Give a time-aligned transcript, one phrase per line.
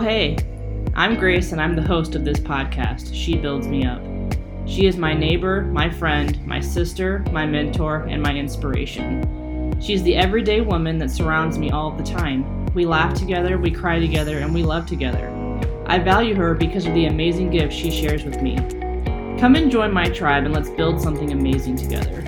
[0.00, 0.34] hey,
[0.94, 4.02] I'm Grace and I'm the host of this podcast, She Builds Me Up.
[4.66, 9.78] She is my neighbor, my friend, my sister, my mentor, and my inspiration.
[9.78, 12.64] She's the everyday woman that surrounds me all the time.
[12.72, 15.28] We laugh together, we cry together, and we love together.
[15.84, 18.56] I value her because of the amazing gifts she shares with me.
[19.38, 22.22] Come and join my tribe and let's build something amazing together.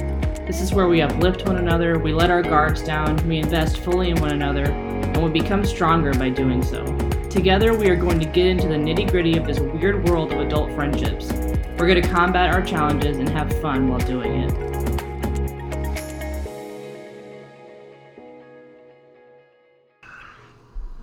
[0.46, 4.10] This is where we uplift one another, we let our guards down, we invest fully
[4.10, 6.84] in one another, and we become stronger by doing so.
[7.32, 10.40] Together, we are going to get into the nitty gritty of this weird world of
[10.40, 11.32] adult friendships.
[11.78, 14.52] We're going to combat our challenges and have fun while doing it.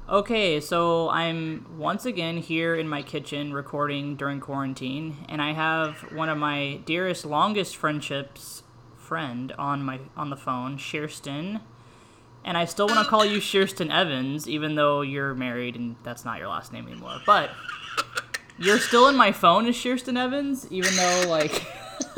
[0.07, 5.95] Okay, so I'm once again here in my kitchen recording during quarantine, and I have
[6.13, 8.61] one of my dearest, longest friendships
[8.97, 11.61] friend on my on the phone, Sherston.
[12.49, 16.25] And I still want to call you Sherston Evans, even though you're married and that's
[16.25, 17.19] not your last name anymore.
[17.23, 17.51] But
[18.57, 21.63] you're still in my phone as Sherston Evans, even though like.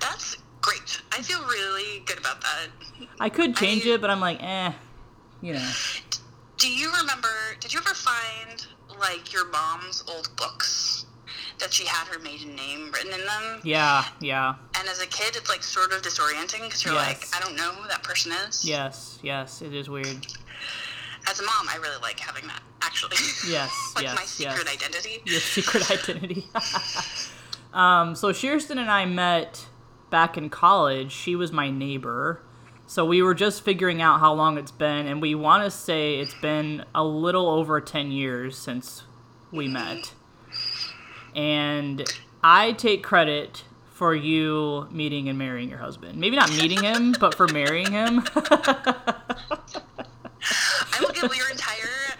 [0.00, 1.02] That's great.
[1.12, 2.68] I feel really good about that.
[3.20, 4.72] I could change I- it, but I'm like, eh,
[5.42, 5.70] you know.
[6.56, 7.28] Do you remember?
[7.60, 8.66] Did you ever find
[8.98, 11.04] like your mom's old books
[11.58, 13.60] that she had her maiden name written in them?
[13.64, 17.38] Yeah, yeah, And as a kid, it's like sort of disorienting because you're like, I
[17.38, 18.64] don't know who that person is.
[18.64, 19.62] yes, yes.
[19.62, 20.26] It is weird.
[21.28, 22.60] As a mom, I really like having that.
[22.80, 23.16] Actually.
[23.48, 24.74] Yes, like yes, my secret yes.
[24.74, 25.22] identity.
[25.24, 26.46] Your secret identity.
[27.72, 29.66] um, so Sherston and I met
[30.10, 31.12] back in college.
[31.12, 32.42] She was my neighbor.
[32.88, 36.18] So we were just figuring out how long it's been, and we want to say
[36.18, 39.04] it's been a little over 10 years since
[39.52, 40.12] we met.
[41.36, 42.04] And
[42.42, 43.62] I take credit
[44.02, 46.18] for you meeting and marrying your husband.
[46.18, 48.24] Maybe not meeting him, but for marrying him.
[48.34, 49.60] I
[50.98, 52.16] will give your entire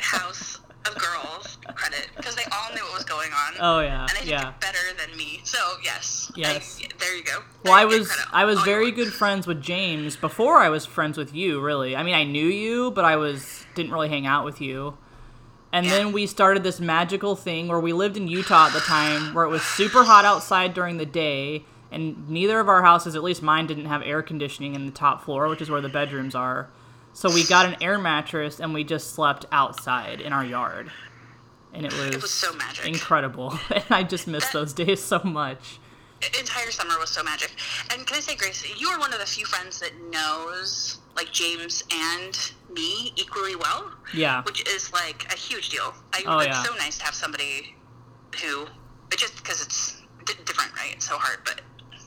[0.00, 3.52] house of girls credit because they all knew what was going on.
[3.60, 4.54] oh yeah, and they did yeah.
[4.58, 5.40] better than me.
[5.44, 6.32] So yes.
[6.34, 6.80] Yes.
[6.82, 7.44] I- there you go.
[7.62, 8.10] Well, I was.
[8.32, 11.60] I was All very good friends with James before I was friends with you.
[11.60, 14.98] Really, I mean, I knew you, but I was didn't really hang out with you.
[15.74, 19.34] And then we started this magical thing where we lived in Utah at the time,
[19.34, 23.24] where it was super hot outside during the day, and neither of our houses, at
[23.24, 26.36] least mine, didn't have air conditioning in the top floor, which is where the bedrooms
[26.36, 26.70] are.
[27.12, 30.92] So we got an air mattress and we just slept outside in our yard,
[31.72, 32.86] and it was, It was so magic.
[32.86, 33.58] incredible.
[33.74, 35.80] and I just miss those days so much.
[36.38, 37.50] entire summer was so magic.
[37.90, 41.30] And can I say, Grace, you are one of the few friends that knows like
[41.32, 43.90] James and me equally well.
[44.12, 44.42] Yeah.
[44.42, 45.94] Which is like a huge deal.
[46.12, 46.62] I, Oh, it's yeah.
[46.62, 47.74] so nice to have somebody
[48.42, 48.66] who,
[49.10, 50.92] but just because it's di- different, right?
[50.92, 51.60] It's so hard, but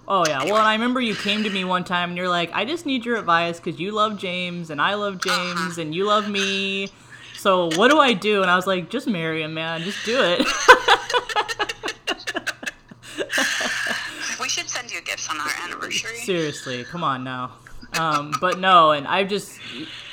[0.09, 0.43] Oh yeah.
[0.45, 2.85] Well, and I remember you came to me one time and you're like, "I just
[2.85, 5.81] need your advice because you love James and I love James Uh-huh.
[5.81, 6.89] and you love me.
[7.35, 9.81] So what do I do?" And I was like, "Just marry him, man.
[9.81, 10.39] Just do it."
[14.39, 16.17] we should send you gifts on our anniversary.
[16.19, 17.53] Seriously, come on now.
[17.99, 19.59] Um, but no, and I've just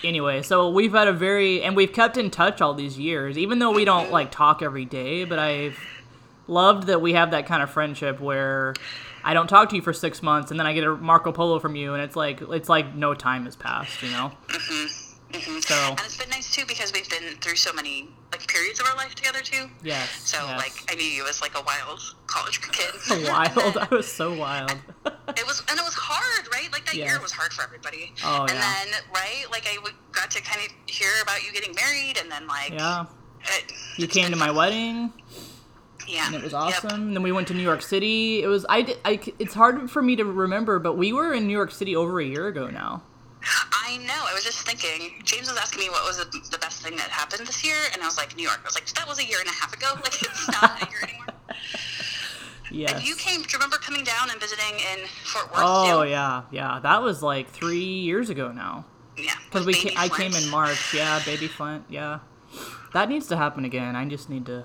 [0.02, 0.42] anyway.
[0.42, 3.72] So we've had a very and we've kept in touch all these years, even though
[3.72, 5.24] we don't like talk every day.
[5.24, 5.78] But I've
[6.46, 8.74] loved that we have that kind of friendship where
[9.22, 11.58] I don't talk to you for six months and then I get a Marco Polo
[11.58, 14.32] from you, and it's like it's like no time has passed, you know.
[15.34, 15.60] Mm-hmm.
[15.60, 18.86] So And it's been nice too because we've been through so many like periods of
[18.86, 19.68] our life together too.
[19.82, 20.58] yes, So yes.
[20.58, 22.94] like I knew you as like a wild college kid.
[23.28, 23.76] wild.
[23.78, 24.74] I was so wild.
[25.36, 26.70] It was, and it was hard, right?
[26.70, 27.10] Like that Yes.
[27.10, 28.12] year was hard for everybody.
[28.24, 28.60] Oh, and yeah.
[28.84, 29.76] then, right, like I
[30.12, 33.06] got to kind of hear about you getting married, and then like, yeah,
[33.40, 34.56] it, you came to my fun.
[34.56, 35.12] wedding.
[36.06, 36.60] yeah, and it was Yep.
[36.62, 36.90] awesome.
[37.08, 38.42] And then we went to New York City.
[38.42, 41.46] It was I, did- I it's hard for me to remember, but we were in
[41.46, 43.02] New York City over a year ago now.
[43.72, 44.24] I know.
[44.28, 45.12] I was just thinking.
[45.24, 48.02] James was asking me what was the, the best thing that happened this year, and
[48.02, 48.60] I was like, New York.
[48.62, 49.92] I was like, that was a year and a half ago.
[50.02, 51.26] Like it's not a year anymore.
[52.70, 52.96] Yeah.
[52.96, 53.42] And you came.
[53.42, 55.60] Do you remember coming down and visiting in Fort Worth?
[55.62, 56.10] Oh too?
[56.10, 56.80] yeah, yeah.
[56.82, 58.84] That was like three years ago now.
[59.16, 59.32] yeah.
[59.44, 60.92] Because we ca- I came in March.
[60.94, 61.84] Yeah, baby Flint.
[61.88, 62.20] Yeah,
[62.92, 63.94] that needs to happen again.
[63.94, 64.64] I just need to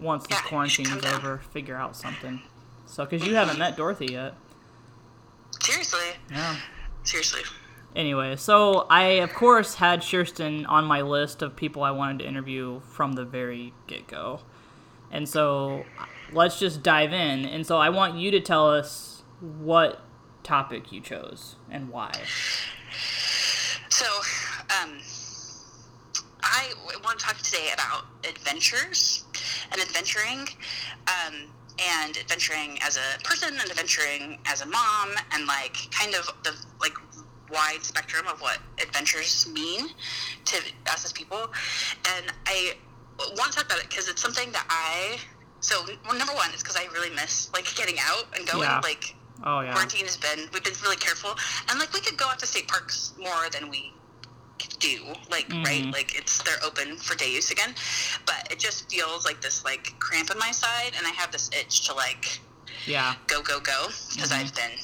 [0.00, 1.14] once this Yeah, should quarantine is down.
[1.14, 2.42] over, figure out something.
[2.86, 4.34] So, because you haven't met Dorothy yet.
[5.62, 6.00] Seriously,
[6.30, 6.56] Yeah.
[7.04, 7.42] seriously.
[7.96, 12.28] Anyway, so I of course had Sherston on my list of people I wanted to
[12.28, 14.40] interview from the very get go.
[15.10, 15.84] And so
[16.32, 17.44] let's just dive in.
[17.44, 20.02] And so I want you to tell us what
[20.42, 22.12] topic you chose and why.
[23.88, 24.06] So,
[24.80, 24.98] um,
[26.42, 26.72] I
[27.04, 29.24] want to talk today about adventures
[29.72, 30.48] and adventuring,
[31.06, 31.34] um,
[31.78, 36.54] and adventuring as a person and adventuring as a mom, and like kind of the
[36.80, 36.94] like
[37.50, 39.88] wide spectrum of what adventures mean
[40.46, 40.56] to
[40.90, 41.52] us as people,
[42.16, 42.74] and I
[43.36, 45.18] want to talk about it because it's something that I.
[45.60, 48.62] So well, number one is because I really miss like getting out and going.
[48.68, 48.80] Yeah.
[48.80, 49.14] Like
[49.44, 49.72] Oh yeah.
[49.72, 51.30] quarantine has been, we've been really careful,
[51.68, 53.92] and like we could go out to state parks more than we
[54.80, 55.14] do.
[55.30, 55.92] Like right, Mhm.
[55.92, 57.74] like it's they're open for day use again,
[58.26, 61.50] but it just feels like this like cramp in my side, and I have this
[61.52, 62.40] itch to like
[62.86, 63.14] Yeah.
[63.26, 64.38] go go go because Mhm.
[64.38, 64.78] I've been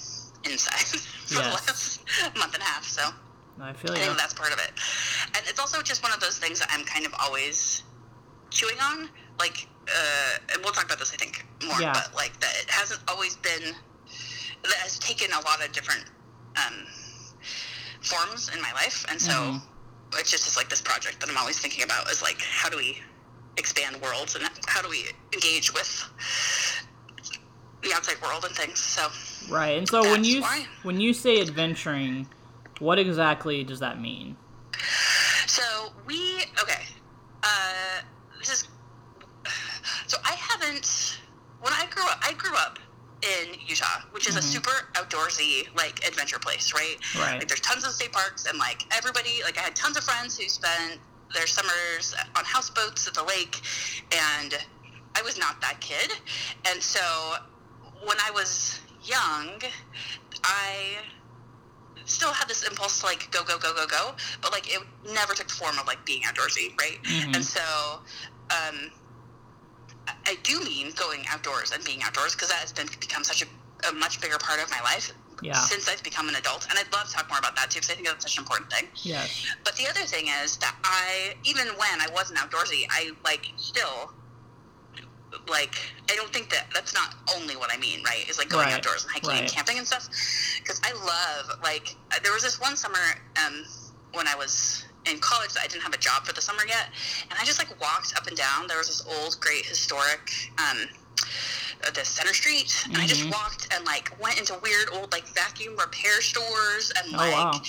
[0.44, 0.78] inside
[1.26, 2.00] for the last
[2.38, 2.84] month and a half.
[2.84, 3.02] So
[3.60, 4.04] I feel I you.
[4.04, 4.72] think that's part of it,
[5.36, 7.82] and it's also just one of those things that I'm kind of always
[8.50, 9.08] chewing on.
[9.38, 11.92] Like, uh, and we'll talk about this I think more, Yeah.
[11.92, 13.74] but like that it hasn't always been
[14.62, 16.04] that has taken a lot of different
[16.56, 16.86] um,
[18.02, 19.62] forms in my life, and so Mhm.
[20.18, 22.76] it's just it's like this project that I'm always thinking about is like how do
[22.76, 23.02] we
[23.56, 26.04] expand worlds and how do we engage with
[28.04, 28.78] outside world and things.
[28.80, 29.08] So
[29.52, 29.78] Right.
[29.78, 30.66] And so when you why.
[30.82, 32.26] when you say adventuring,
[32.78, 34.36] what exactly does that mean?
[35.46, 36.82] So we okay.
[37.42, 38.00] Uh,
[38.38, 38.68] this is
[40.06, 41.18] so I haven't
[41.60, 42.18] when I grew up.
[42.22, 42.78] I grew up
[43.22, 44.42] in Utah, which is a Mhm.
[44.42, 46.96] super outdoorsy like adventure place, right?
[47.16, 47.38] Right.
[47.38, 49.42] Like there's tons of state parks and like everybody.
[49.42, 51.00] Like I had tons of friends who spent
[51.32, 53.60] their summers on houseboats at the lake,
[54.14, 54.54] and
[55.16, 56.12] I was not that kid.
[56.66, 57.36] And so
[58.06, 59.60] when I was young,
[60.42, 60.96] I
[62.06, 64.80] still had this impulse to like go go go go go but like it
[65.14, 67.34] never took the form of like being outdoorsy right Mhm.
[67.36, 67.62] and so
[68.50, 68.90] um
[70.06, 73.40] I- i do mean going outdoors and being outdoors because that has been become such
[73.42, 73.46] a,
[73.88, 75.58] a much bigger part of my life Yeah.
[75.64, 77.90] since i've become an adult and i'd love to talk more about that too because
[77.92, 79.46] i think that's such an important thing Yes.
[79.64, 84.12] but the other thing is that I, even when I wasn't outdoorsy, I like still
[85.48, 85.76] like
[86.10, 88.28] I don't think that that's not only what I mean, right?
[88.28, 89.40] Is like going Right, outdoors and hiking right.
[89.42, 90.08] and camping and stuff.
[90.60, 92.98] Because I love like uh, there was this one summer
[93.44, 93.64] um,
[94.12, 96.88] when I was in college that I didn't have a job for the summer yet,
[97.30, 98.66] and I just like walked up and down.
[98.68, 100.30] There was this old, great historic.
[100.58, 100.88] Um,
[101.86, 103.30] uh, the center street and i just Mhm.
[103.32, 107.62] walked and like went into weird old like vacuum repair stores and Oh, like wow.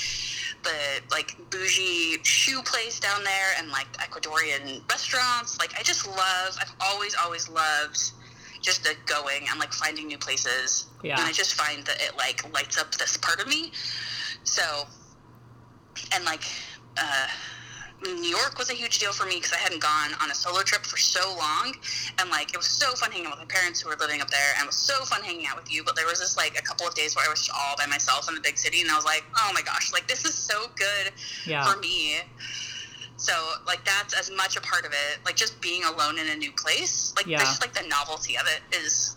[0.66, 5.58] The like bougie shoe place down there and like Ecuadorian restaurants.
[5.60, 6.58] Like I just love.
[6.60, 8.12] I've always always loved
[8.62, 10.88] just the going and like finding new places.
[11.04, 11.18] Yeah.
[11.18, 13.72] And I just find that it like lights up this part of me.
[14.44, 14.64] So,
[16.14, 16.44] and like.
[16.98, 17.28] uh
[18.04, 20.62] New York was a huge deal for me because I hadn't gone on a solo
[20.62, 21.74] trip for so long,
[22.20, 24.30] and like it was so fun hanging out with my parents who were living up
[24.30, 25.84] there, and it was so fun hanging out with you.
[25.84, 28.28] But there was this like a couple of days where I was all by myself
[28.30, 30.68] in the big city, and I was like, oh my gosh, like this is so
[30.76, 31.14] good
[31.46, 31.64] Yeah.
[31.66, 32.18] for me.
[33.18, 33.34] So
[33.66, 36.52] like that's as much a part of it, like just being alone in a new
[36.52, 37.40] place, like Yeah.
[37.40, 39.16] just like the novelty of it is,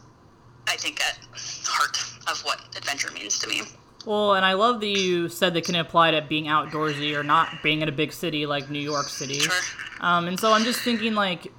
[0.68, 1.18] I think, at
[1.66, 1.98] heart
[2.30, 3.62] of what adventure means to me.
[4.08, 7.62] Well, and I love that you said that can apply to being outdoorsy or not
[7.62, 9.40] being in a big city like New York City.
[9.40, 9.52] Sure.
[10.00, 11.52] Um, and so I'm just thinking like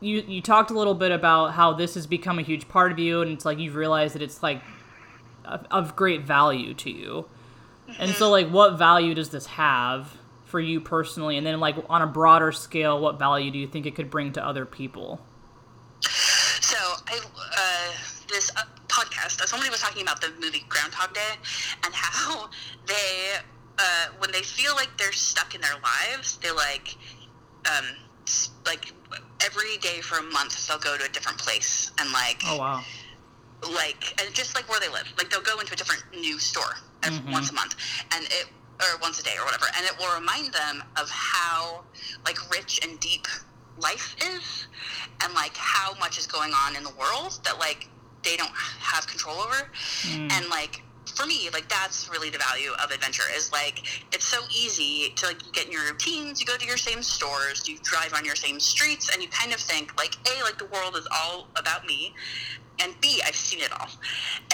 [0.00, 2.98] you you talked a little bit about how this has become a huge part of
[2.98, 4.60] you, and it's like you've realized that it's like
[5.44, 7.26] of, of great value to you.
[8.00, 11.36] And so like what value does this have for you personally?
[11.36, 14.32] And then like on a broader scale, what value do you think it could bring
[14.32, 15.20] to other people?
[16.00, 16.76] So
[17.06, 17.20] I
[17.56, 17.92] uh,
[18.28, 18.64] this uh,
[18.98, 19.40] podcast.
[19.40, 21.34] uh, Somebody was talking about the movie Groundhog Day
[21.84, 22.48] and how
[22.86, 23.34] they,
[23.78, 26.96] uh, when they feel like they're stuck in their lives, they like,
[27.66, 27.84] um,
[28.66, 28.92] like
[29.44, 32.82] every day for a month they'll go to a different place and like, Oh wow.
[33.74, 35.12] like and just like where they live.
[35.18, 37.32] Like they'll go into a different new store Mhm.
[37.32, 37.74] once a month,
[38.12, 38.46] and it
[38.80, 41.84] or once a day or whatever, and it will remind them of how
[42.24, 43.26] like rich and deep
[43.78, 44.66] life is,
[45.22, 47.88] and like how much is going on in the world that like
[48.24, 49.70] they don't have control over,
[50.02, 50.32] Mm.
[50.32, 50.82] and like
[51.16, 55.26] for me like that's really the value of adventure is like it's so easy to
[55.26, 58.34] like get in your routines you go to your same stores you drive on your
[58.34, 61.86] same streets and you kind of think like a like the world is all about
[61.86, 62.12] me
[62.82, 63.88] and b i've seen it all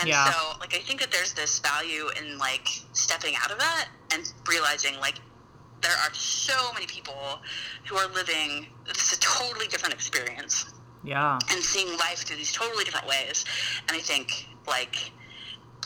[0.00, 0.30] and Yeah.
[0.30, 4.30] so like i think that there's this value in like stepping out of that and
[4.46, 5.14] realizing like
[5.80, 7.38] there are so many people
[7.86, 10.66] who are living this is a totally different experience
[11.02, 11.38] Yeah.
[11.50, 13.44] and seeing life through these totally different ways.
[13.88, 15.12] And I think like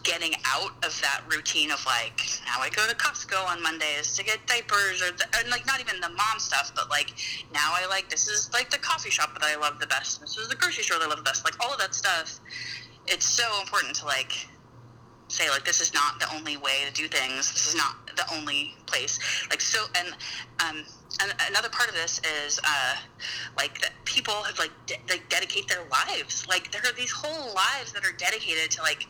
[0.03, 4.25] getting out of that routine of like now I go to Costco on Mondays to
[4.25, 7.15] get diapers or the, and like not even the mom stuff, but like
[7.53, 10.21] now I like this is like the coffee shop that I love the best.
[10.21, 11.45] This is the grocery store that I love the best.
[11.45, 12.39] Like all of that stuff.
[13.07, 14.33] It's so important to like
[15.29, 17.53] say like this is not the only way to do things.
[17.53, 19.19] This is not the only place.
[19.51, 20.09] Like so and
[20.65, 20.85] um
[21.23, 22.97] and another part of this is uh
[23.57, 27.55] like that people have like de- like dedicate their lives like there are these whole
[27.55, 29.07] lives that are dedicated to like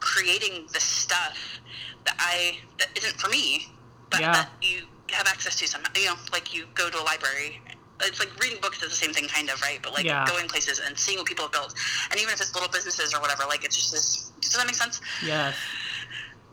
[0.00, 1.60] creating the stuff
[2.04, 3.68] that I that isn't for me,
[4.10, 4.32] but Yeah.
[4.32, 7.60] that you have access to some You know, like you go to a library.
[8.00, 9.80] It's like reading books is the same thing, kind of, right?
[9.80, 10.26] But like Yeah.
[10.26, 11.74] going places and seeing what people have built,
[12.10, 14.32] and even if it's little businesses or whatever, like it's just this.
[14.40, 15.00] Does that make sense?
[15.24, 15.54] Yes.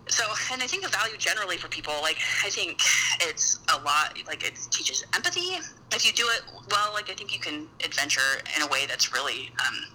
[0.10, 2.82] So, and I think the value generally for people, like, I think
[3.22, 5.58] it's a lot, like, it teaches empathy.
[5.94, 9.14] If you do it well, like, I think you can adventure in a way that's
[9.14, 9.86] really, um,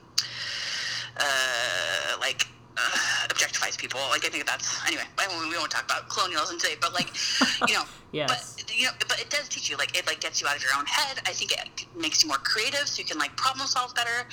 [1.18, 4.00] uh, like, uh, objectifies people.
[4.10, 7.10] Like, I think that's, anyway, I won't- we won't talk about colonialism today, but, like,
[7.68, 8.54] you know, Yes.
[8.56, 10.62] but, you know, but it does teach you, like, it, like, gets you out of
[10.62, 11.20] your own head.
[11.26, 14.26] I think it makes you more creative so you can, like, problem solve better.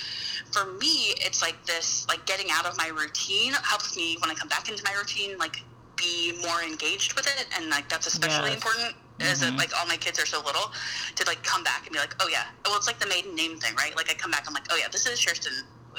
[0.52, 4.36] For me, it's like this, like, getting out of my routine helps me when I
[4.36, 5.62] come back into my routine, like,
[6.02, 7.46] be more engaged with it.
[7.56, 8.58] And, like, that's especially Yes.
[8.60, 9.58] important as it, Mhm.
[9.58, 10.74] like, all my kids are so little
[11.16, 12.48] to, like, come back and be like, oh, yeah.
[12.66, 13.96] Well, it's like the maiden name thing, right?
[13.96, 15.54] Like, I come back, I'm like, oh, yeah, this is Kirsten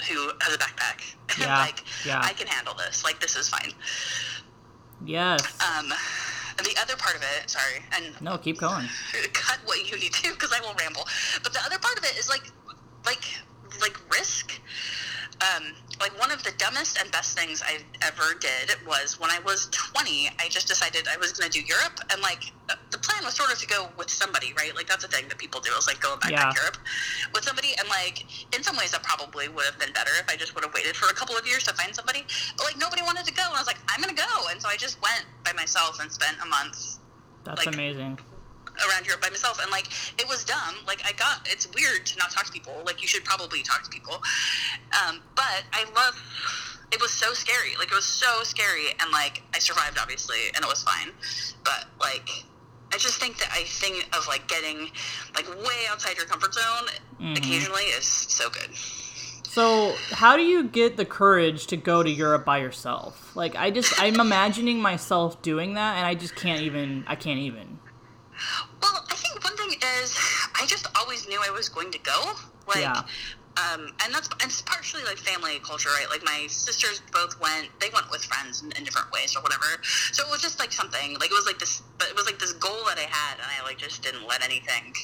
[0.08, 0.98] who has a backpack.
[1.38, 2.20] Yeah, like, yeah.
[2.22, 3.04] I can handle this.
[3.04, 3.72] Like, this is fine.
[5.04, 5.42] Yes.
[5.60, 5.88] Um,
[6.58, 8.88] the other part of it, sorry, and No, keep going.
[9.32, 11.06] cut what you need to because I will ramble.
[11.42, 12.42] But the other part of it is like,
[13.06, 13.24] like,
[13.80, 14.52] like risk.
[15.40, 19.38] Um, like one of the dumbest and best things I ever did was when I
[19.46, 22.50] was 20, I just decided I was going to do Europe, and like
[22.90, 24.74] the plan was sort of to go with somebody, right?
[24.74, 26.52] Like that's a thing that people do is like go back Yeah.
[26.54, 26.76] Europe
[27.32, 30.36] with somebody, and like in some ways that probably would have been better if I
[30.36, 32.24] just would have waited for a couple of years to find somebody.
[32.58, 34.60] But like nobody wanted to go, and I was like, I'm going to go, and
[34.60, 36.98] so I just went by myself and spent a month
[37.44, 38.18] That's like- amazing.
[38.88, 39.86] Around Europe by myself, and like
[40.20, 40.74] it was dumb.
[40.86, 42.74] Like I got it's weird to not talk to people.
[42.86, 44.14] Like you should probably talk to people.
[45.06, 46.20] Um, but I love.
[46.92, 47.74] It was so scary.
[47.78, 51.08] Like it was so scary, and like I survived obviously, and it was fine.
[51.64, 52.28] But like.
[52.94, 54.90] I just think that I think of like getting
[55.34, 56.88] like way outside your comfort zone
[57.22, 57.38] Mhm.
[57.38, 58.68] occasionally is so good.
[59.48, 63.34] So, how do you get the courage to go to Europe by yourself?
[63.34, 67.38] Like, I just, I'm imagining myself doing that, and I just can't even, I can't
[67.38, 67.78] even.
[68.80, 70.18] Well, I think one thing is
[70.60, 72.32] I just always knew I was going to go.
[72.66, 73.02] Like, Yeah.
[73.56, 76.08] um, and that's and it's partially like family culture, right?
[76.10, 79.66] Like my sisters both went; they went with friends in, in different ways or whatever.
[80.12, 81.14] So it was just like something.
[81.14, 83.46] Like it was like this, but it was like this goal that I had, and
[83.60, 84.94] I like just didn't let anything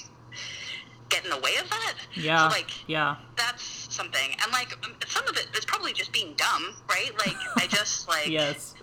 [1.08, 1.94] get in the way of that.
[2.14, 2.48] Yeah.
[2.48, 3.16] So, like yeah.
[3.36, 3.62] that's
[3.94, 7.10] something, and like um, some of it is probably just being dumb, right?
[7.18, 8.74] Like I just like Yes.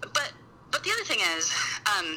[0.00, 0.32] but
[0.70, 1.52] but the other thing is,
[1.86, 2.16] um,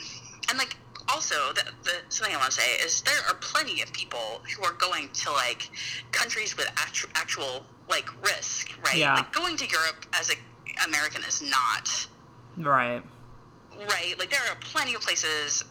[0.50, 0.76] and like
[1.12, 4.64] also the, the something I want to say is there are plenty of people who
[4.64, 5.70] are going to like
[6.12, 8.98] countries with actu- actual like risk, right?
[8.98, 9.16] Yeah.
[9.16, 10.36] Like going to Europe as a
[10.86, 12.08] American is not
[12.58, 13.02] Right.
[13.90, 14.16] right.
[14.20, 15.64] Like there are plenty of places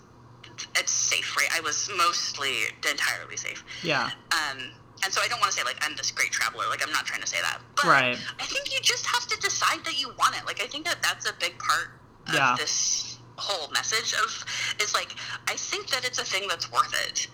[0.76, 1.48] it's safe, right?
[1.56, 2.54] I was mostly
[2.88, 3.64] entirely safe.
[3.82, 4.10] Yeah.
[4.32, 4.58] Um,
[5.02, 6.64] and so I don't want to say like I'm this great traveler.
[6.68, 7.60] Like I'm not trying to say that.
[7.76, 8.18] But Right.
[8.38, 10.44] I think you just have to decide that you want it.
[10.46, 11.92] Like I think that that's a big part
[12.28, 12.54] of Yeah.
[12.58, 13.09] this
[13.40, 14.44] whole message of
[14.80, 15.14] is like
[15.48, 17.26] I think that it's a thing that's worth it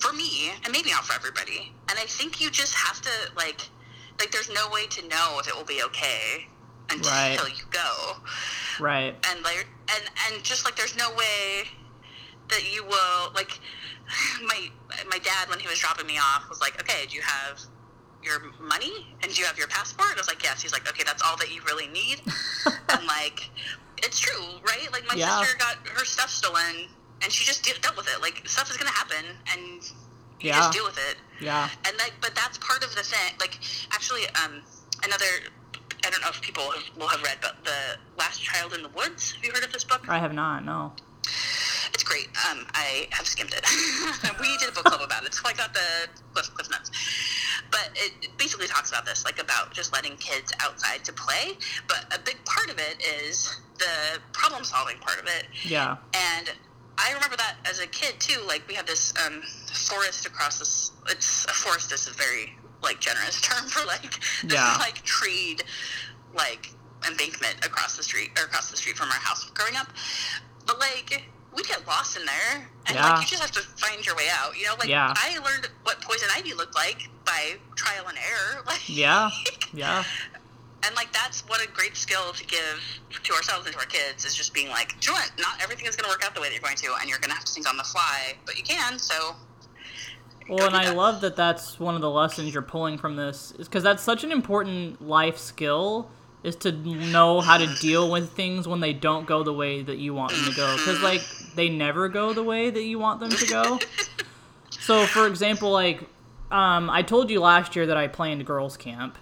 [0.00, 1.72] for me and maybe not for everybody.
[1.88, 3.60] And I think you just have to like
[4.18, 6.46] like there's no way to know if it will be okay
[6.90, 7.38] until Right.
[7.56, 8.16] you go
[8.78, 9.14] Right.
[9.30, 11.64] and like and and just like there's no way
[12.48, 13.58] that you will like
[14.42, 14.68] my
[15.10, 17.60] my dad when he was dropping me off was like okay do you have
[18.24, 21.02] your money and do you have your passport i was like yes he's like okay
[21.04, 22.20] that's all that you really need
[22.88, 23.50] and like
[24.02, 25.40] it's true right like my Yeah.
[25.40, 26.88] sister got her stuff stolen
[27.22, 29.82] and she just de- dealt with it like stuff is gonna happen and
[30.40, 30.56] you Yeah.
[30.58, 31.68] just deal with it Yeah.
[31.86, 33.58] and like but that's part of the thing like
[33.92, 34.62] actually um
[35.04, 35.26] another
[36.06, 38.88] i don't know if people have, will have read but the last child in the
[38.90, 40.64] woods have you heard of this book I have not.
[40.64, 40.92] No.
[41.94, 43.64] It's great um i have skimmed it
[44.40, 46.90] we did a book club about it so i got the cliff, cliff notes
[47.70, 51.52] but it basically talks about this like about just letting kids outside to play
[51.88, 55.96] but a big part of it is the problem solving part of it Yeah.
[56.14, 56.50] and
[56.96, 58.40] I remember that as a kid too.
[58.46, 60.92] Like we had this um, forest across this.
[61.08, 64.12] It's a forest is a very like generous term for like
[64.44, 64.76] this Yeah.
[64.78, 65.64] like treed
[66.36, 66.70] like
[67.04, 69.88] embankment across the street or across the street from our house growing up.
[70.66, 71.24] But like
[71.56, 73.10] we'd get lost in there, and Yeah.
[73.14, 74.56] like you just have to find your way out.
[74.56, 75.12] You know, like Yeah.
[75.16, 78.62] I learned what poison ivy looked like by trial and error.
[78.66, 79.30] Like Yeah.
[79.72, 80.04] Yeah.
[80.86, 84.24] and like that's what a great skill to give to ourselves and to our kids
[84.24, 85.32] is just being like, do you know what?
[85.38, 87.18] Not everything is going to work out the way that you're going to, and you're
[87.18, 88.98] going to have to think on the fly, but you can.
[88.98, 89.34] So
[90.48, 93.66] Well, and I love that that's one of the lessons you're pulling from this, is
[93.66, 96.10] because that's such an important life skill,
[96.42, 97.80] is to know how to mm-hmm.
[97.80, 100.76] deal with things when they don't go the way that you want them to go.
[100.76, 101.04] Because, mm-hmm.
[101.04, 101.22] like,
[101.54, 103.78] they never go the way that you want them to go.
[104.84, 106.02] So, for example, like,
[106.50, 109.16] um, I told you last year that I planned girls' camp.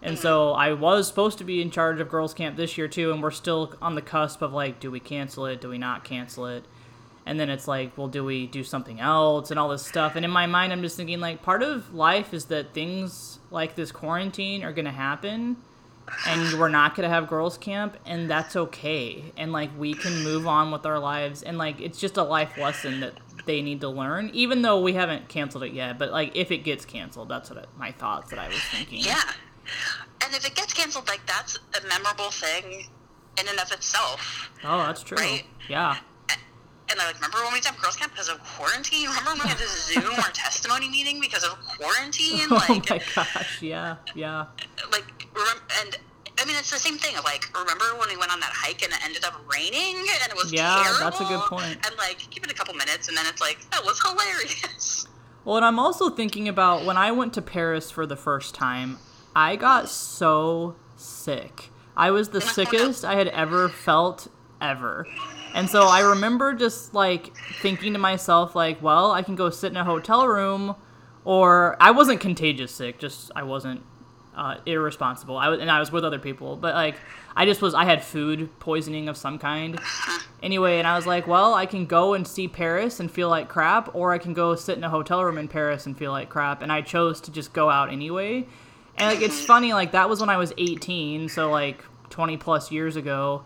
[0.00, 3.12] And so I was supposed to be in charge of girls camp this year too,
[3.12, 5.60] and we're still on the cusp of like, do we cancel it?
[5.60, 6.64] Do we not cancel it?
[7.26, 10.16] And then it's like, well, do we do something else and all this stuff?
[10.16, 13.76] And in my mind, I'm just thinking like, part of life is that things like
[13.76, 15.56] this quarantine are gonna happen,
[16.26, 19.32] and we're not gonna have girls camp, and that's okay.
[19.36, 22.56] And like, we can move on with our lives, and like, it's just a life
[22.58, 23.14] lesson that
[23.46, 25.98] they need to learn, even though we haven't canceled it yet.
[25.98, 29.00] But like, if it gets canceled, that's what it, my thoughts that I was thinking.
[29.00, 29.22] Yeah.
[30.24, 32.86] And if it gets canceled, like that's a memorable thing
[33.40, 34.50] in and of itself.
[34.64, 35.18] Oh, that's true.
[35.18, 35.44] Right?
[35.68, 35.96] Yeah.
[36.94, 39.08] And I like remember when we did girls camp because of quarantine.
[39.08, 42.46] Remember when we had this Zoom or testimony meeting because of quarantine?
[42.52, 43.60] oh Like, my gosh.
[43.60, 43.96] Yeah.
[44.14, 44.46] Yeah.
[44.92, 45.02] like
[45.82, 45.98] and
[46.40, 47.16] I mean it's the same thing.
[47.24, 50.36] Like remember when we went on that hike and it ended up raining and it
[50.36, 51.00] was Yeah, terrible?
[51.00, 51.84] that's a good point.
[51.84, 55.08] And like give it a couple minutes and then it's like that was hilarious.
[55.44, 58.98] Well, and I'm also thinking about when I went to Paris for the first time,
[59.34, 61.70] I got so sick.
[61.96, 64.28] I was the oh, sickest I had ever felt
[64.60, 65.06] ever.
[65.54, 69.70] And so I remember just like thinking to myself like, well, I can go sit
[69.70, 70.74] in a hotel room
[71.24, 73.82] or I wasn't contagious sick, just I wasn't
[74.36, 75.36] uh, irresponsible.
[75.36, 76.96] I was, and I was with other people, but like
[77.36, 79.78] I just was I had food poisoning of some kind.
[80.42, 83.48] Anyway, and I was like, well, I can go and see Paris and feel like
[83.48, 86.28] crap, or I can go sit in a hotel room in Paris and feel like
[86.28, 86.62] crap.
[86.62, 88.46] And I chose to just go out anyway.
[88.96, 92.70] And like it's funny, like that was when I was 18, so like 20 plus
[92.70, 93.44] years ago.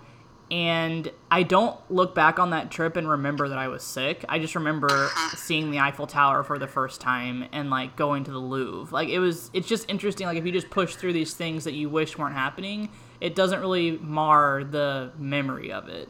[0.51, 4.25] And I don't look back on that trip and remember that I was sick.
[4.29, 8.31] I just remember seeing the Eiffel Tower for the first time and like going to
[8.31, 8.93] the Louvre.
[8.93, 11.75] Like it was it's just interesting like if you just push through these things that
[11.75, 12.89] you wish weren't happening,
[13.21, 16.09] it doesn't really mar the memory of it.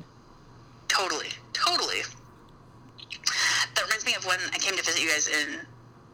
[0.87, 2.03] Totally, totally.
[3.75, 5.61] That reminds me of when I came to visit you guys in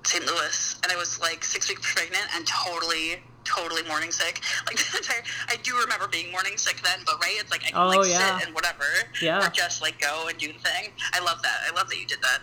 [0.04, 0.24] St.
[0.26, 4.40] Louis, and I was like six weeks pregnant and totally, totally morning sick.
[4.66, 7.70] Like the entire, I do remember being morning sick then, but right, it's like I
[7.70, 8.38] can Oh, like yeah.
[8.38, 8.84] sit and whatever,
[9.20, 9.44] Yeah.
[9.46, 10.90] or just like go and do the thing.
[11.12, 11.58] I love that.
[11.70, 12.40] I love that you did that.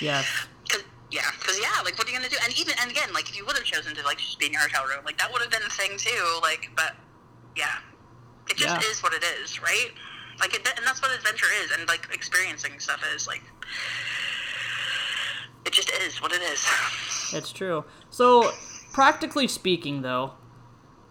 [0.00, 0.22] Yeah.
[0.68, 2.36] Cause yeah, cause yeah, like what are you gonna do?
[2.44, 4.52] And even and again, like if you would have chosen to like just be in
[4.52, 6.38] your hotel room, like that would have been a thing too.
[6.42, 6.94] Like, but
[7.56, 7.78] yeah,
[8.48, 8.90] it just Yeah.
[8.90, 9.90] is what it is, right?
[10.38, 13.42] Like, it, and that's what adventure is, and like experiencing stuff is like,
[15.66, 16.66] it just is what it is.
[17.32, 17.84] It's true.
[18.10, 18.50] So,
[18.92, 20.32] practically speaking, though,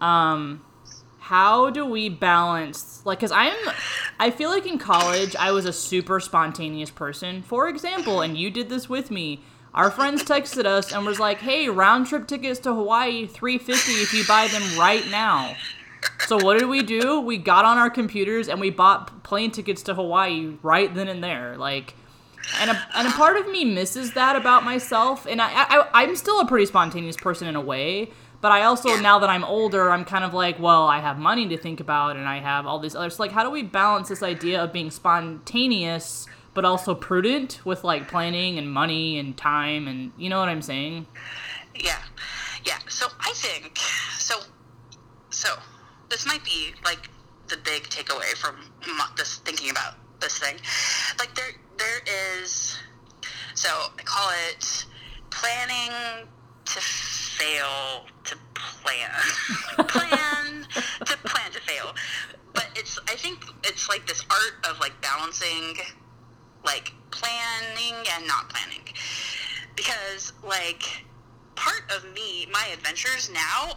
[0.00, 0.64] um,
[1.18, 3.02] how do we balance?
[3.04, 3.56] Like, cause I'm,
[4.18, 7.42] I feel like in college I was a super spontaneous person.
[7.42, 9.42] For example, and you did this with me.
[9.72, 13.92] Our friends texted us and was like, "Hey, round trip tickets to Hawaii, three fifty
[13.92, 15.54] if you buy them right now."
[16.26, 17.20] So what did we do?
[17.20, 21.22] We got on our computers and we bought plane tickets to Hawaii right then and
[21.22, 21.56] there.
[21.56, 21.94] Like,
[22.60, 25.26] and a, and a part of me misses that about myself.
[25.26, 28.96] And I, I I'm still a pretty spontaneous person in a way, but I also
[29.00, 32.16] now that I'm older, I'm kind of like, well, I have money to think about,
[32.16, 33.18] and I have all these others.
[33.18, 38.08] Like, how do we balance this idea of being spontaneous but also prudent with like
[38.08, 41.06] planning and money and time and you know what I'm saying?
[41.74, 41.98] Yeah,
[42.64, 42.78] yeah.
[42.88, 43.78] So I think
[44.18, 44.40] so.
[45.30, 45.54] So
[46.08, 47.08] this might be like
[47.48, 48.56] the big takeaway from
[49.16, 50.56] this thinking about this thing.
[51.18, 52.00] Like there, there
[52.42, 52.76] is.
[53.54, 54.86] So I call it
[55.30, 56.26] planning
[56.64, 59.10] to fail to plan.
[59.88, 60.66] plan
[61.04, 61.94] to plan to fail.
[62.52, 62.98] But it's.
[63.08, 65.76] I think it's like this art of like balancing,
[66.64, 68.82] like planning and not planning,
[69.76, 71.04] because like
[71.54, 73.76] part of me, my adventures now.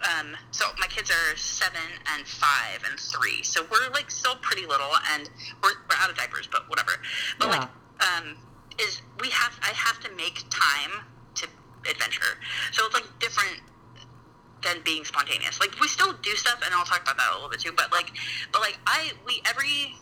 [0.00, 1.80] Um, so my kids are seven
[2.14, 5.28] and five and three, so we're like still pretty little, and
[5.62, 6.92] we're, we're out of diapers, but whatever.
[7.38, 7.58] But Yeah.
[7.58, 7.68] like,
[8.08, 8.36] um,
[8.78, 11.46] is we have I have to make time to
[11.88, 12.38] adventure,
[12.72, 13.60] so it's like different
[14.62, 15.60] than being spontaneous.
[15.60, 17.72] Like we still do stuff, and I'll talk about that a little bit too.
[17.72, 18.10] But like,
[18.52, 19.94] but like I we every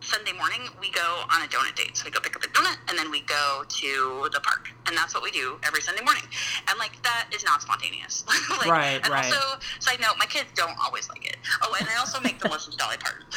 [0.00, 1.96] Sunday morning we go on a donut date.
[1.96, 4.70] So we go pick up a donut and then we go to the park.
[4.86, 6.24] And that's what we do every Sunday morning.
[6.68, 8.24] And like that is not spontaneous.
[8.50, 9.24] like, Right, and right.
[9.26, 11.36] also side note, my kids don't always like it.
[11.62, 13.24] Oh, and I also make them listen to Dolly Parton.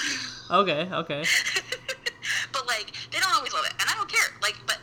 [0.51, 1.23] Okay, okay.
[2.51, 3.71] but like they don't always love it.
[3.79, 4.29] And I don't care.
[4.41, 4.77] Like but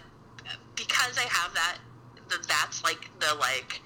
[0.46, 1.76] uh, because I have that
[2.28, 3.80] that that's like the like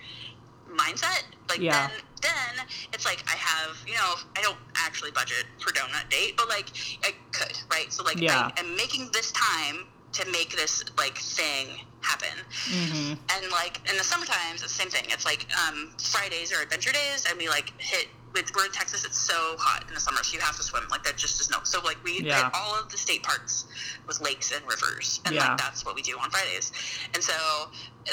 [0.71, 1.89] mindset, like Yeah.
[1.89, 6.37] then then it's like I have, you know, I don't actually budget for donut date,
[6.37, 6.67] but like
[7.05, 7.93] I could, right?
[7.93, 8.51] So like Yeah.
[8.57, 12.37] I am making this time to make this like thing happen.
[12.69, 15.05] hmm And like in the summertime, it's the same thing.
[15.09, 18.09] It's like um, Fridays are adventure days, and we like hit.
[18.35, 19.05] With, we're in Texas.
[19.05, 20.83] It's so hot in the summer, so you have to swim.
[20.91, 21.59] Like that just is no.
[21.63, 22.47] So like we Yeah.
[22.47, 23.67] hit all of the state parks
[24.09, 25.51] with lakes and rivers, and Yeah.
[25.51, 26.73] like that's what we do on Fridays.
[27.15, 27.33] And so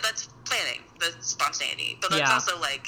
[0.03, 1.97] that's planning, the spontaneity.
[2.01, 2.33] But that's Yeah.
[2.35, 2.87] also like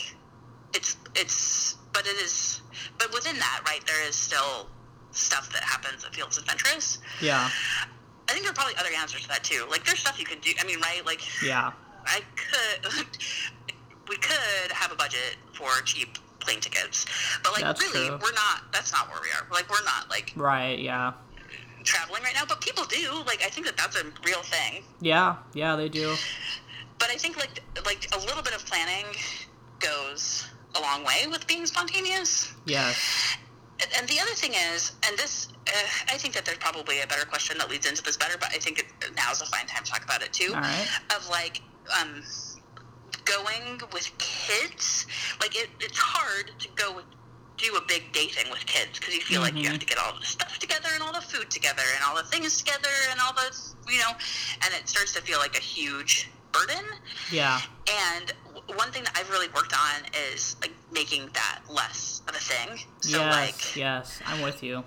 [0.74, 2.62] it's it's but it is.
[2.98, 4.68] But within that, right, there is still
[5.12, 7.00] stuff that happens that feels adventurous.
[7.22, 7.50] Yeah.
[8.28, 9.66] I think there are probably other answers to that too.
[9.70, 10.52] Like there's stuff you can do.
[10.60, 11.06] I mean, right?
[11.06, 11.72] Like Yeah.
[12.06, 13.06] I could.
[14.10, 17.06] we could have a budget for cheap plane tickets,
[17.44, 18.20] but like That's really, true.
[18.22, 18.64] we're not.
[18.74, 19.48] That's not where we are.
[19.52, 20.80] Like we're not like Right.
[20.80, 21.14] Yeah.
[21.84, 22.44] traveling right now.
[22.48, 23.12] But people do.
[23.28, 24.84] Like I think that that's a real thing.
[25.00, 25.36] Yeah.
[25.54, 25.76] Yeah.
[25.76, 26.16] They do.
[27.00, 29.06] But I think like like a little bit of planning
[29.80, 32.52] goes a long way with being spontaneous.
[32.66, 32.98] Yes.
[33.98, 35.72] And- the other thing is, and this, uh,
[36.14, 38.58] I think that there's probably a better question that leads into this better, but I
[38.60, 40.54] think it, now's a fine time to talk about it too.
[40.54, 40.88] Right.
[41.16, 41.62] Of like,
[42.00, 42.24] um,
[43.26, 45.06] going with kids,
[45.42, 47.06] like it, it's hard to go with,
[47.58, 49.72] do a big day thing with kids because you feel like you Mhm.
[49.72, 52.24] have to get all the stuff together and all the food together and all the
[52.24, 53.56] things together and all the,
[53.92, 54.12] you know,
[54.64, 56.86] and it starts to feel like a huge burden.
[57.32, 57.60] Yeah.
[58.16, 58.32] And
[58.76, 62.80] one thing that I've really worked on is like making that less of a thing.
[63.02, 63.36] So yes.
[63.36, 64.20] like yes.
[64.26, 64.84] I'm with you.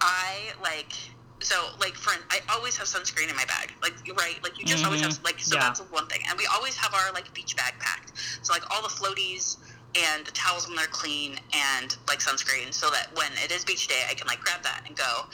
[0.00, 0.92] I like
[1.40, 3.72] so like for I always have sunscreen in my bag.
[3.82, 5.62] Like right, like you just always have like so Yeah.
[5.62, 6.20] that's one thing.
[6.28, 8.12] And we always have our like beach bag packed.
[8.42, 9.58] So like all the floaties
[9.94, 13.88] and the towels when they're clean and like sunscreen so that when it is beach
[13.88, 15.26] day I can like grab that and go.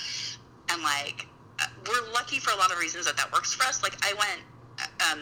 [0.70, 1.26] And like
[1.60, 3.82] uh, we're lucky for a lot of reasons that that works for us.
[3.82, 4.42] Like I went
[5.10, 5.20] um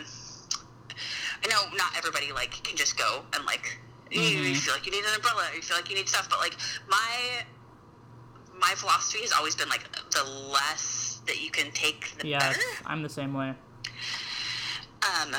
[1.44, 3.78] I know not everybody like can just go and like
[4.10, 4.56] you, you Mhm.
[4.56, 6.56] feel like you need an umbrella, you feel like you need stuff, but like
[6.88, 7.44] my
[8.58, 12.56] my philosophy has always been like the less that you can take, the Yes.
[12.56, 12.62] better.
[12.86, 13.52] I'm the same way.
[15.02, 15.34] Um,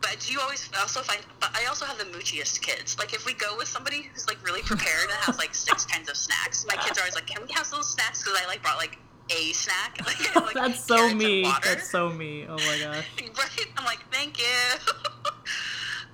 [0.00, 1.20] but do you always also find?
[1.40, 2.98] But I also have the moochiest kids.
[2.98, 6.08] Like if we go with somebody who's like really prepared and has like six kinds
[6.10, 8.62] of snacks, my kids are always like, "Can we have those snacks?" Because I like
[8.62, 8.98] brought like
[9.30, 9.98] a snack.
[10.06, 11.42] Like, like, That's so me.
[11.64, 12.46] That's so me.
[12.48, 13.04] Oh my gosh.
[13.20, 13.66] right.
[13.76, 14.44] I'm like, thank you.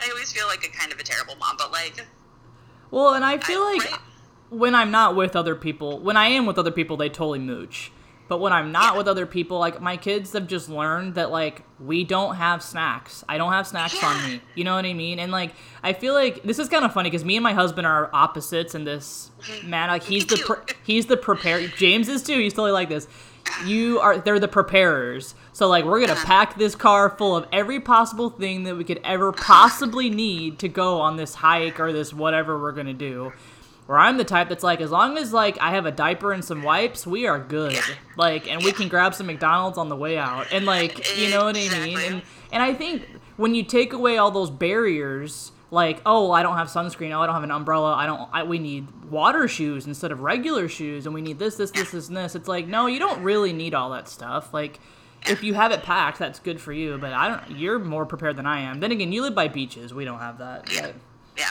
[0.01, 2.05] I always feel like a kind of a terrible mom, but like,
[2.91, 4.01] Well, and I feel I- like right?
[4.51, 7.93] when I'm not with other people, when I am with other people, they totally mooch.
[8.33, 8.97] But when I'm not Yeah.
[8.97, 13.23] with other people, like my kids have just learned that like we don't have snacks.
[13.29, 14.41] I don't have snacks on me.
[14.55, 15.19] You know what I mean?
[15.19, 17.87] And like I feel like this is kind of funny because me and my husband
[17.87, 19.65] are opposites in this mm.
[19.65, 19.91] man.
[19.91, 21.69] Like he's the pre- he's the prepare.
[21.69, 22.39] James is too.
[22.39, 23.07] He's totally like this.
[23.67, 25.35] You are they're the preparers.
[25.53, 29.03] So like we're gonna pack this car full of every possible thing that we could
[29.05, 33.35] ever possibly need to go on this hike or this whatever we're gonna do.
[33.87, 36.45] Where I'm the type that's like, as long as like I have a diaper and
[36.45, 37.79] some wipes, we are good.
[38.17, 41.45] Like, and we can grab some McDonald's on the way out, and like, you know
[41.45, 41.99] what I mean.
[41.99, 46.57] And and I think when you take away all those barriers, like, oh, I don't
[46.57, 49.87] have sunscreen, oh, I don't have an umbrella, I don't, I, we need water shoes
[49.87, 52.35] instead of regular shoes, and we need this, this, this, this, and this.
[52.35, 54.53] It's like, no, you don't really need all that stuff.
[54.53, 54.81] Like,
[55.27, 56.99] if you have it packed, that's good for you.
[56.99, 57.59] But I don't.
[57.59, 58.81] You're more prepared than I am.
[58.81, 59.95] Then again, you live by beaches.
[59.95, 60.67] We don't have that.
[60.67, 60.95] But,
[61.39, 61.51] yeah.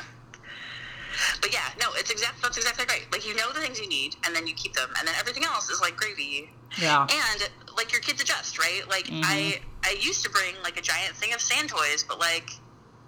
[1.42, 2.42] But yeah, no, it's exact.
[2.42, 3.06] That's exactly right.
[3.12, 5.44] Like you know the things you need, and then you keep them, and then everything
[5.44, 6.50] else is like gravy.
[6.78, 7.08] yeah.
[7.10, 8.82] And like your kids adjust, right?
[8.88, 9.22] Like mm-hmm.
[9.24, 12.52] I, I used to bring like a giant thing of sand toys, but like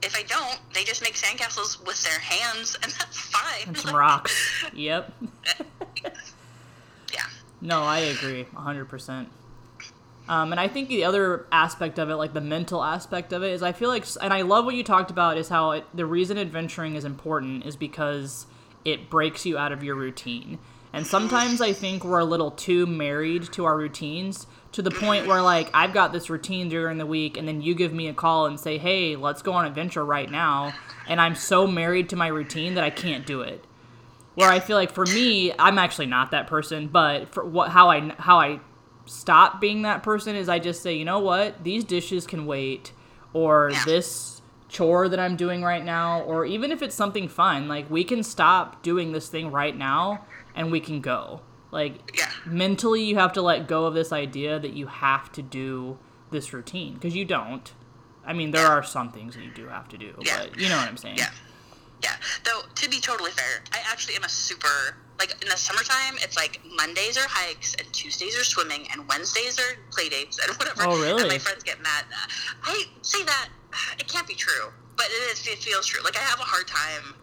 [0.04, 3.68] if I don't, they just make sandcastles with their hands, and that's fine.
[3.68, 4.34] and some rocks.
[4.74, 5.14] Yep.
[6.04, 6.10] Yeah.
[7.62, 9.30] No, I agree, hundred percent.
[10.28, 13.52] Um, and I think the other aspect of it, like the mental aspect of it,
[13.52, 16.06] is I feel like, and I love what you talked about, is how it, the
[16.06, 18.46] reason adventuring is important is because
[18.86, 20.60] it breaks you out of your routine.
[20.94, 25.28] And sometimes I think we're a little too married to our routines to the point
[25.28, 28.14] where, like, I've got this routine during the week, and then you give me a
[28.14, 30.74] call and say, hey, let's go on adventure right now.
[31.08, 33.66] And I'm so married to my routine that I can't do it
[34.36, 37.90] where I feel like for me, I'm actually not that person, but for what how
[37.90, 38.60] I how I
[39.06, 42.92] stop being that person is I just say, you know what, these dishes can wait,
[43.34, 43.84] or Yeah.
[43.86, 48.04] this chore that I'm doing right now, or even if it's something fun, like we
[48.04, 51.42] can stop doing this thing right now and we can go.
[51.72, 52.30] Like Yeah.
[52.46, 55.98] mentally, you have to let go of this idea that you have to do
[56.32, 57.72] this routine because you don't.
[58.26, 60.38] I mean, there are some things that you do have to do, Yeah.
[60.44, 61.18] but you know what I'm saying.
[61.18, 61.30] Yeah.
[62.04, 62.16] Yeah.
[62.44, 66.16] Though to be totally fair, I actually am a super like in the summertime.
[66.22, 70.56] It's like Mondays are hikes and Tuesdays are swimming and Wednesdays are play dates and
[70.58, 70.84] whatever.
[70.84, 71.22] Oh, really?
[71.22, 72.06] And my friends get mad.
[72.64, 73.50] I say that
[74.00, 75.48] it can't be true, but it is.
[75.48, 76.04] It feels true.
[76.04, 77.16] Like I have a hard time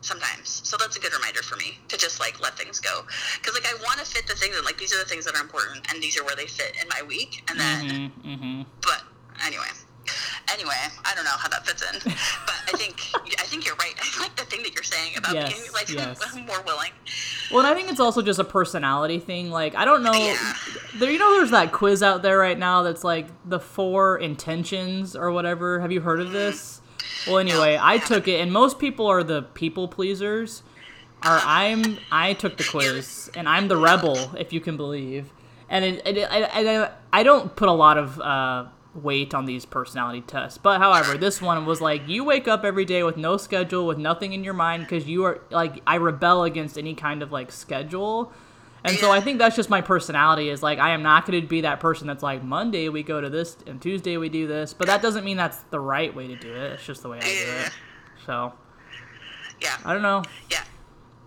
[0.00, 0.62] sometimes.
[0.64, 3.02] So that's a good reminder for me to just like let things go.
[3.38, 5.34] Because like I want to fit the things that like these are the things that
[5.34, 7.42] are important and these are where they fit in my week.
[7.48, 8.62] And then Mm-hmm, mm-hmm.
[8.80, 9.02] but
[9.44, 9.66] anyway
[10.52, 13.00] anyway i don't know how that fits in but i think
[13.38, 15.88] i think you're right i like the thing that you're saying about Yes, being like
[15.92, 16.36] yes.
[16.46, 16.90] more willing
[17.50, 19.50] Well, and I think it's also just a personality thing.
[19.50, 20.12] Like, I don't know.
[20.12, 20.54] Yeah.
[20.96, 25.14] There, you know, there's that quiz out there right now that's like the Four Tendencies
[25.14, 25.80] or whatever.
[25.80, 26.80] Have you heard of this?
[27.26, 30.62] Well, anyway, I took it, and most people are the people pleasers.
[31.24, 35.30] Or I'm I took the quiz, and I'm the rebel, if you can believe.
[35.68, 36.44] And it, it, I,
[36.84, 41.16] I, I don't put a lot of uh, weight on these personality tests, but however,
[41.16, 44.44] this one was like you wake up every day with no schedule, with nothing in
[44.44, 48.32] your mind, because you are like I rebel against any kind of like schedule.
[48.84, 51.46] And so I think that's just my personality is like I am not going to
[51.46, 54.74] be that person that's like Monday we go to this and Tuesday we do this,
[54.74, 56.72] but that doesn't mean that's the right way to do it.
[56.72, 57.28] It's just the way I do
[57.66, 57.70] it.
[58.26, 58.52] So
[59.60, 59.76] Yeah.
[59.84, 60.22] I don't know.
[60.50, 60.64] Yeah.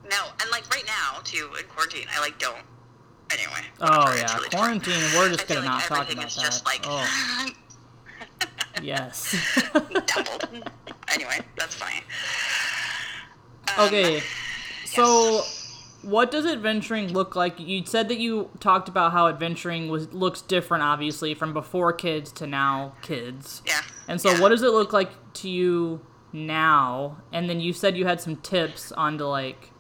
[0.09, 2.57] No, and like right now too in quarantine, I like don't.
[3.35, 3.61] Anyway.
[3.81, 4.53] Oh whatever, yeah, really different.
[4.53, 5.03] quarantine.
[5.15, 6.29] We're just gonna like not talk about that.
[6.29, 7.47] just like oh
[8.81, 9.69] yes.
[9.73, 10.47] doubled.
[11.13, 12.01] anyway, that's funny.
[13.77, 14.21] Um, okay,
[14.85, 15.43] so
[16.05, 17.59] what does adventuring look like?
[17.59, 22.31] You said that you talked about how adventuring was looks different, obviously, from before kids
[22.33, 23.61] to now kids.
[23.65, 23.81] Yeah.
[24.07, 24.41] And so, yeah.
[24.41, 27.17] what does it look like to you now?
[27.33, 29.71] And then you said you had some tips on to like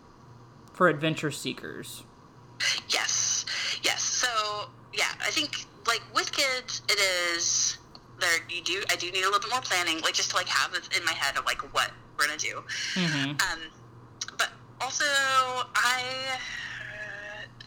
[0.73, 2.03] for adventure seekers.
[2.89, 3.34] Yes,
[3.85, 4.01] yes.
[4.03, 4.27] So
[4.93, 7.77] yeah, I think like with kids, it is
[8.19, 8.39] there.
[8.49, 8.83] You do.
[8.91, 11.05] I do need a little bit more planning, like just to like have it in
[11.05, 12.63] my head of like what we're gonna do.
[12.95, 13.31] Mm-hmm.
[13.31, 13.59] Um,
[14.37, 14.49] but
[14.81, 16.03] also I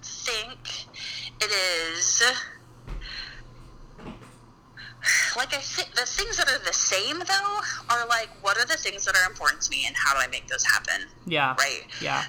[0.03, 0.59] think
[1.41, 2.23] it is.
[5.37, 8.77] Like I think the things that are the same though are like, what are the
[8.77, 11.07] things that are important to me, and how do I make those happen?
[11.27, 11.55] Yeah.
[11.59, 11.87] Right.
[12.01, 12.25] Yeah.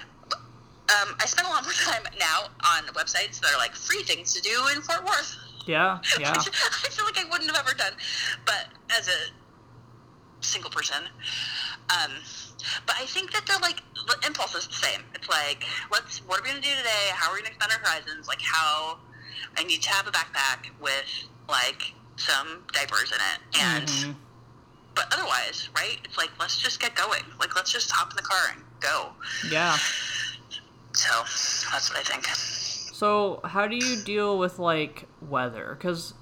[0.90, 4.32] Um, I spend a lot more time now on websites that are like free things
[4.34, 5.98] to do in Fort Worth, Yeah.
[6.18, 6.32] Yeah.
[6.32, 7.92] which I feel like I wouldn't have ever done,
[8.44, 11.02] but as a single person.
[11.90, 12.10] Um,
[12.86, 15.02] but I think that they're like the impulse is the same.
[15.14, 17.08] It's like, let's what are we gonna do today?
[17.12, 18.26] How are we gonna expand our horizons?
[18.28, 18.98] Like how
[19.56, 21.06] I need to have a backpack with
[21.48, 24.16] like some diapers in it, and Mhm.
[24.94, 25.98] but otherwise, right?
[26.04, 27.24] It's like let's just get going.
[27.38, 29.12] Like let's just hop in the car and go.
[29.48, 29.76] Yeah.
[30.92, 31.08] So
[31.72, 32.26] that's what I think.
[32.34, 35.74] So, how do you deal with like weather?
[35.78, 36.14] Because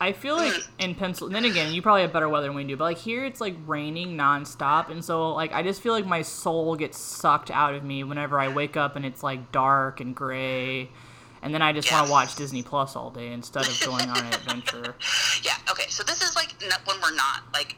[0.00, 0.68] I feel like mm.
[0.78, 3.24] in Pencil, then again, you probably have better weather than we do, but like here
[3.24, 7.50] it's like raining nonstop, and so like I just feel like my soul gets sucked
[7.50, 10.90] out of me whenever I wake up and it's like dark and gray,
[11.42, 14.18] and then I just want to watch Disney Plus all day instead of going on
[14.18, 14.96] an adventure.
[15.42, 15.56] Yeah.
[15.70, 15.88] Okay.
[15.88, 16.54] So this is like
[16.84, 17.76] when we're not like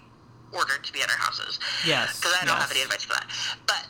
[0.52, 2.18] ordered to be at our houses Yes.
[2.20, 3.26] because I don't have any advice for that.
[3.66, 3.86] But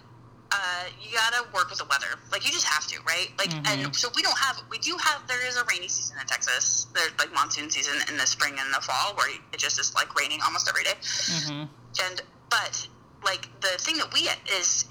[0.55, 2.07] uh, you gotta work with the weather.
[2.31, 3.31] Like you just have to, right?
[3.39, 3.67] Like, Mm-hmm.
[3.85, 4.57] and so we don't have.
[4.71, 5.27] We do have.
[5.27, 6.87] There is a rainy season in Texas.
[6.95, 10.15] There's like monsoon season in the spring and the fall where it just is like
[10.19, 10.95] raining almost every day.
[11.03, 11.69] Mhm.
[12.07, 12.87] And but
[13.25, 14.85] like the thing that we get is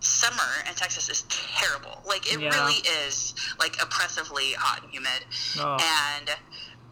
[0.00, 2.02] summer in Texas is terrible.
[2.06, 2.48] Like it Yeah.
[2.56, 5.24] really is like oppressively hot and humid.
[5.58, 5.76] Oh.
[5.80, 6.30] And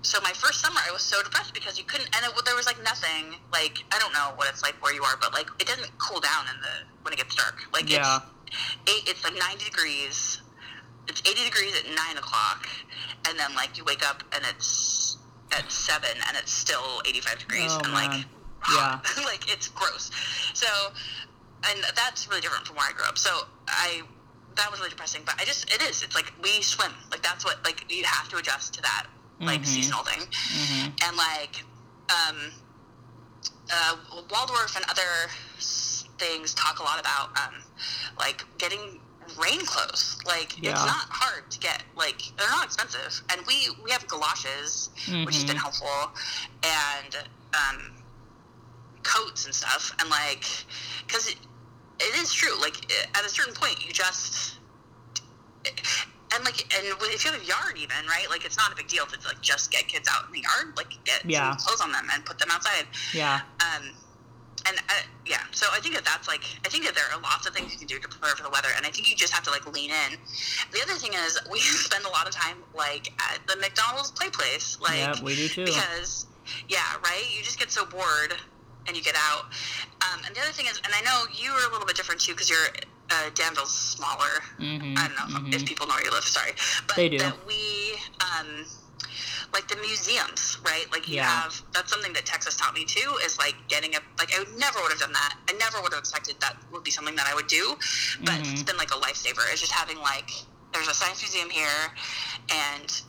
[0.03, 2.67] so my first summer, I was so depressed because you couldn't, and it, there was
[2.67, 3.35] like nothing.
[3.53, 6.21] Like I don't know what it's like where you are, but like it doesn't cool
[6.21, 7.57] down in the when it gets dark.
[7.73, 8.21] Like Yeah.
[8.47, 8.57] it's
[8.87, 10.41] eight, it's like ninety degrees.
[11.09, 12.69] It's eighty degrees at nine o'clock,
[13.29, 15.17] and then like you wake up and it's
[15.57, 18.11] at seven and it's still eighty five degrees, Oh, and man.
[18.11, 18.27] like
[18.75, 19.01] Yeah.
[19.25, 20.11] like it's gross.
[20.55, 20.67] So,
[21.69, 23.19] and that's really different from where I grew up.
[23.19, 23.31] So
[23.67, 24.03] I
[24.57, 25.23] that was really depressing.
[25.25, 26.03] But I just it is.
[26.03, 26.93] It's like we swim.
[27.11, 29.07] Like that's what like you have to adjust to that
[29.41, 29.67] like Mhm.
[29.67, 30.21] seasonal thing.
[30.21, 30.93] Mhm.
[31.05, 31.65] And like
[32.11, 32.53] um,
[33.71, 33.97] uh,
[34.31, 35.31] Waldorf and other
[36.19, 37.63] things talk a lot about um,
[38.19, 39.01] like getting
[39.39, 40.17] rain clothes.
[40.27, 40.71] Like Yeah.
[40.73, 41.83] it's not hard to get.
[41.95, 44.91] Like they're not expensive, and we we have galoshes,
[45.25, 45.61] which has been Mhm.
[45.61, 46.11] helpful,
[46.65, 47.17] and
[47.55, 47.93] um,
[49.03, 50.45] coats and stuff, and like
[51.07, 51.37] because it,
[52.01, 52.59] it is true.
[52.61, 52.77] Like
[53.15, 54.59] at a certain point, you just
[56.35, 58.87] and like and if you have a yard even right like it's not a big
[58.89, 61.57] deal to like just get kids out in the yard like get Yeah.
[61.57, 63.41] some clothes on them and put them outside Yeah.
[63.61, 63.89] um
[64.67, 64.93] and uh,
[65.25, 67.73] yeah so i think that that's like i think that there are lots of things
[67.73, 69.51] you can do to prepare for the weather and i think you just have to
[69.51, 70.19] like lean in
[70.73, 74.29] the other thing is we spend a lot of time like at the mcdonald's play
[74.31, 75.65] place like yeah, we do too.
[75.65, 76.27] because
[76.69, 78.35] yeah right you just get so bored
[78.89, 79.45] and you get out
[80.11, 82.21] um, and the other thing is and i know you are a little bit different
[82.21, 82.67] too because you're
[83.11, 84.99] uh, danville's smaller Mhm.
[84.99, 85.55] I don't know mhm.
[85.55, 86.25] if people know where you live.
[86.25, 86.53] Sorry,
[86.87, 87.19] but They do.
[87.19, 88.67] that we um,
[89.53, 90.87] like the museums, right?
[90.93, 91.25] Like you Yeah.
[91.43, 93.17] have that's something that Texas taught me too.
[93.25, 95.37] Is like getting a like I would never would have done that.
[95.49, 97.77] I never would have expected that would be something that I would do,
[98.21, 98.53] but Mhm.
[98.53, 99.51] it's been like a lifesaver.
[99.51, 100.31] It's just having like
[100.73, 101.95] there's a science museum here,
[102.51, 103.01] and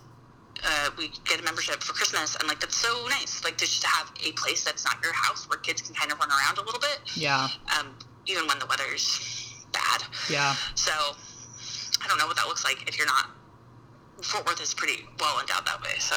[0.63, 3.43] uh, we get a membership for Christmas, and like that's so nice.
[3.43, 6.19] Like to just have a place that's not your house where kids can kind of
[6.19, 7.49] run around a little bit, Yeah.
[7.77, 7.95] um,
[8.27, 9.48] even when the weather's
[9.79, 10.03] bad.
[10.29, 10.55] Yeah.
[10.75, 13.29] So I don't know what that looks like if you're not.
[14.21, 15.97] Fort Worth is pretty well endowed that way.
[15.99, 16.15] So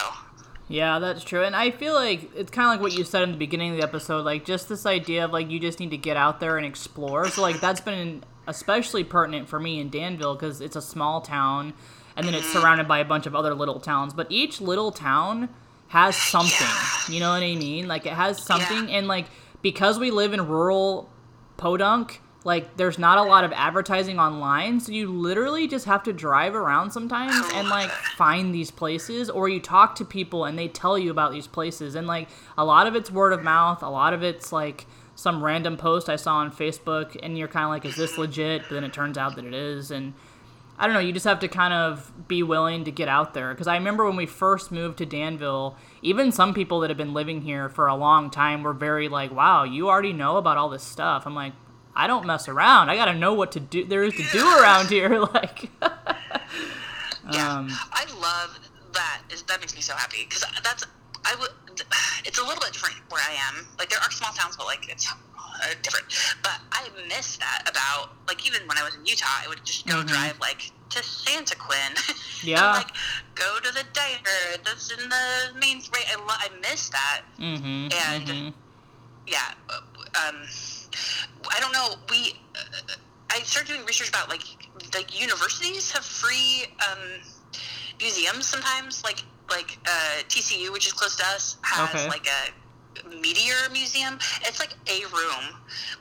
[0.68, 1.44] Yeah, that's true.
[1.44, 3.77] And I feel like it's kind of like what you said in the beginning of
[3.79, 6.57] the episode, like just this idea of like you just need to get out there
[6.57, 7.29] and explore.
[7.29, 11.75] So like that's been especially pertinent for me in Danville because it's a small town
[12.16, 12.59] and then it's Mm-hmm.
[12.61, 15.48] surrounded by a bunch of other little towns, but each little town
[15.88, 16.53] has something.
[16.61, 17.14] Yeah.
[17.14, 17.87] You know what I mean?
[17.87, 18.96] Like it has something Yeah.
[18.96, 19.27] and like
[19.62, 21.09] because we live in rural
[21.59, 26.12] Podunk, like there's not a lot of advertising online, so you literally just have to
[26.12, 30.68] drive around sometimes and like find these places or you talk to people and they
[30.68, 32.28] tell you about these places and like
[32.59, 36.09] a lot of it's word of mouth, a lot of it's like some random post
[36.09, 38.62] I saw on Facebook and you're kind of like is this legit?
[38.62, 40.14] But then it turns out that it is and
[40.78, 43.52] I don't know, you just have to kind of be willing to get out there.
[43.52, 47.14] Because I remember when we first moved to Danville, even some people that have been
[47.14, 50.68] living here for a long time were very like, wow, you already know about all
[50.68, 51.24] this stuff.
[51.24, 51.52] I'm like,
[51.94, 52.88] I don't mess around.
[52.90, 55.20] I got to know what to do there is to do around here.
[55.35, 55.70] Like,
[57.33, 58.59] Yeah, Um, I love
[58.94, 59.20] that.
[59.31, 60.85] Is that makes me so happy because that's
[61.24, 61.50] I would.
[62.24, 63.66] It's a little bit different where I am.
[63.78, 66.07] Like there are small towns, but like it's uh, different.
[66.42, 69.87] But I miss that about like even when I was in Utah, I would just
[69.87, 70.07] go Mhm.
[70.09, 71.92] drive like to Santaquin.
[72.44, 72.72] Yeah.
[72.72, 72.90] like
[73.37, 75.76] go to the diner that's in the main.
[75.94, 77.20] Right, I, lo- I miss that.
[77.38, 78.48] mm-hmm, And- mm-hmm.
[79.28, 80.42] yeah uh, um
[81.55, 82.92] i don't know we uh,
[83.31, 84.42] i started doing research about like
[84.94, 86.98] like universities have free um
[88.00, 92.09] museums sometimes like like uh tcu which is close to us has Okay.
[92.09, 92.40] like a
[93.09, 95.44] meteor museum it's like a room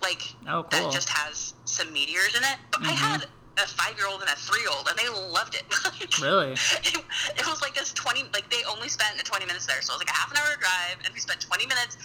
[0.03, 0.69] like Oh, cool.
[0.71, 2.97] that just has some meteors in it but i Mhm.
[2.97, 3.25] had
[3.57, 5.65] a five-year-old and a three-year-old and they loved it
[6.21, 6.51] Really?
[6.53, 6.95] it,
[7.37, 10.01] it was like this 20 like they only spent 20 minutes there so it was
[10.07, 11.97] like a half an hour drive and we spent 20 minutes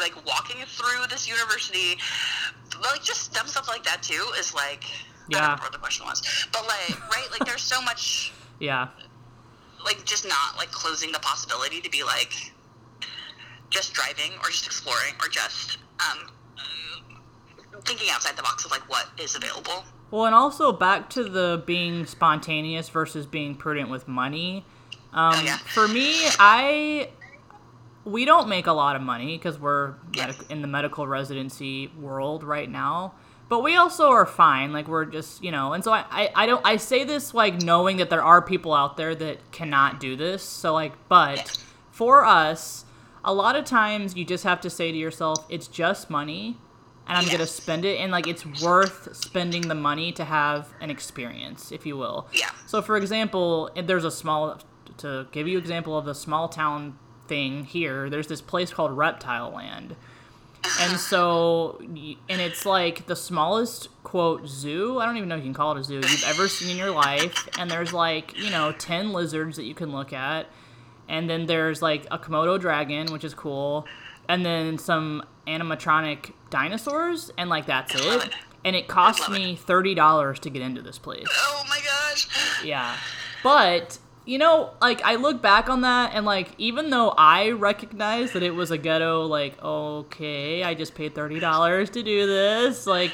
[0.00, 1.98] like walking through this university
[2.82, 4.88] like just dumb stuff like that too is like I
[5.28, 5.38] Yeah.
[5.38, 8.88] don't remember what the question was but like right like there's so much Yeah.
[9.84, 12.32] like just not like closing the possibility to be like
[13.70, 16.30] just driving or just exploring or just um
[17.84, 21.62] thinking outside the box of like what is available Well, and also back to the
[21.66, 24.64] being spontaneous versus being prudent with money.
[25.12, 25.56] Um, Oh, yeah.
[25.58, 27.08] For me, I
[28.04, 32.44] we don't make a lot of money because we're medic- in the medical residency world
[32.44, 33.14] right now.
[33.48, 34.72] But we also are fine.
[34.72, 37.60] Like we're just you know, and so I, I, I don't I say this like
[37.62, 40.42] knowing that there are people out there that cannot do this.
[40.42, 42.84] So like, but for us,
[43.24, 46.58] a lot of times you just have to say to yourself, it's just money
[47.06, 50.90] and I'm gonna spend it, and like it's worth spending the money to have an
[50.90, 52.28] experience, if you will.
[52.32, 52.50] Yeah.
[52.66, 54.58] So, for example, if there's a small,
[54.98, 59.96] to give you example of the small town thing here, there's this place called Reptiland,
[60.80, 64.98] and so, and it's like the smallest quote zoo.
[64.98, 66.76] I don't even know if you can call it a zoo you've ever seen in
[66.76, 70.46] your life, and there's like you know ten lizards that you can look at,
[71.08, 73.86] and then there's like a Komodo dragon, which is cool,
[74.28, 78.24] and then some animatronic dinosaurs, and like that's it.
[78.24, 78.34] it.
[78.64, 81.26] And it cost me thirty dollars to get into this place.
[81.30, 82.96] oh my gosh Yeah.
[83.42, 88.32] But, you know, like I look back on that and like even though I recognize
[88.32, 93.12] that it was a ghetto like okay, I just paid $30 to do this, like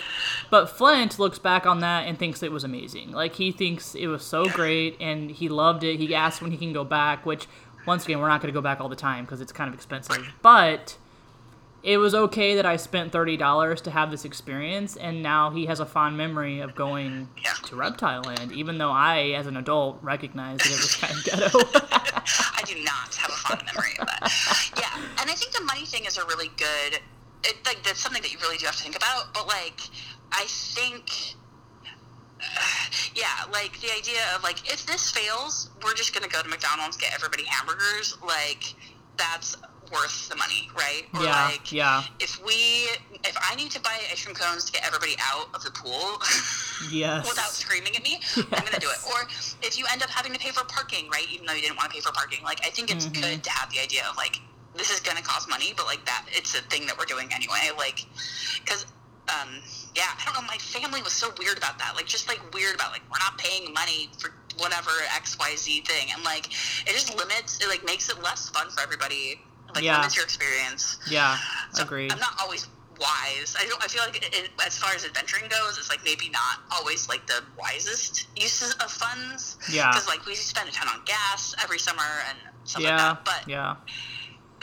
[0.51, 3.13] but Flint looks back on that and thinks it was amazing.
[3.13, 5.99] Like he thinks it was so great and he loved it.
[5.99, 7.47] He asked when he can go back, which
[7.87, 9.75] once again, we're not going to go back all the time because it's kind of
[9.75, 10.33] expensive.
[10.43, 10.97] But
[11.83, 15.67] it was okay that I spent thirty dollars to have this experience, and now he
[15.67, 17.53] has a fond memory of going Yeah.
[17.65, 21.59] to Reptiland, even though I, as an adult, recognized that it was kind of ghetto.
[22.55, 24.73] I do not have a fond memory of that.
[24.77, 27.01] Yeah, and I think the money thing is a really good.
[27.45, 29.33] It, like that's something that you really do have to think about.
[29.33, 29.81] But like,
[30.33, 31.35] I think,
[33.15, 36.97] yeah, like the idea of like if this fails, we're just gonna go to McDonald's
[36.97, 38.17] get everybody hamburgers.
[38.27, 38.75] Like
[39.17, 39.57] that's
[39.93, 41.03] worth the money, right?
[41.15, 42.89] Or yeah, like yeah, if we
[43.25, 46.19] if I need to buy ice cream cones to get everybody out of the pool
[46.91, 48.99] yes, without screaming at me, I'm gonna do it.
[49.09, 49.27] Or
[49.63, 51.27] if you end up having to pay for parking, right?
[51.31, 53.21] Even though you didn't want to pay for parking, like I think it's Mhm.
[53.21, 54.41] good to have the idea of like
[54.77, 57.71] this is gonna cost money, but like that it's a thing that we're doing anyway.
[57.77, 58.07] Like,
[58.65, 58.87] because
[59.29, 59.61] um,
[59.95, 60.47] yeah, I don't know.
[60.49, 61.93] My family was so weird about that.
[61.95, 65.83] Like, just like weird about like we're not paying money for whatever X Y Z
[65.83, 66.47] thing, and like
[66.87, 67.59] it just limits.
[67.61, 69.41] It like makes it less fun for everybody.
[69.75, 70.09] Like Yeah.
[70.15, 70.99] your experience.
[71.09, 71.37] yeah,
[71.73, 72.13] So agreed.
[72.13, 72.67] I'm not always
[72.99, 73.57] wise.
[73.59, 73.83] I don't.
[73.83, 77.09] I feel like it, it, as far as adventuring goes, it's like maybe not always
[77.09, 79.57] like the wisest uses of funds.
[79.73, 83.25] Yeah, Because like we spend a ton on gas every summer and stuff yeah, like
[83.25, 83.25] that.
[83.25, 83.77] But yeah,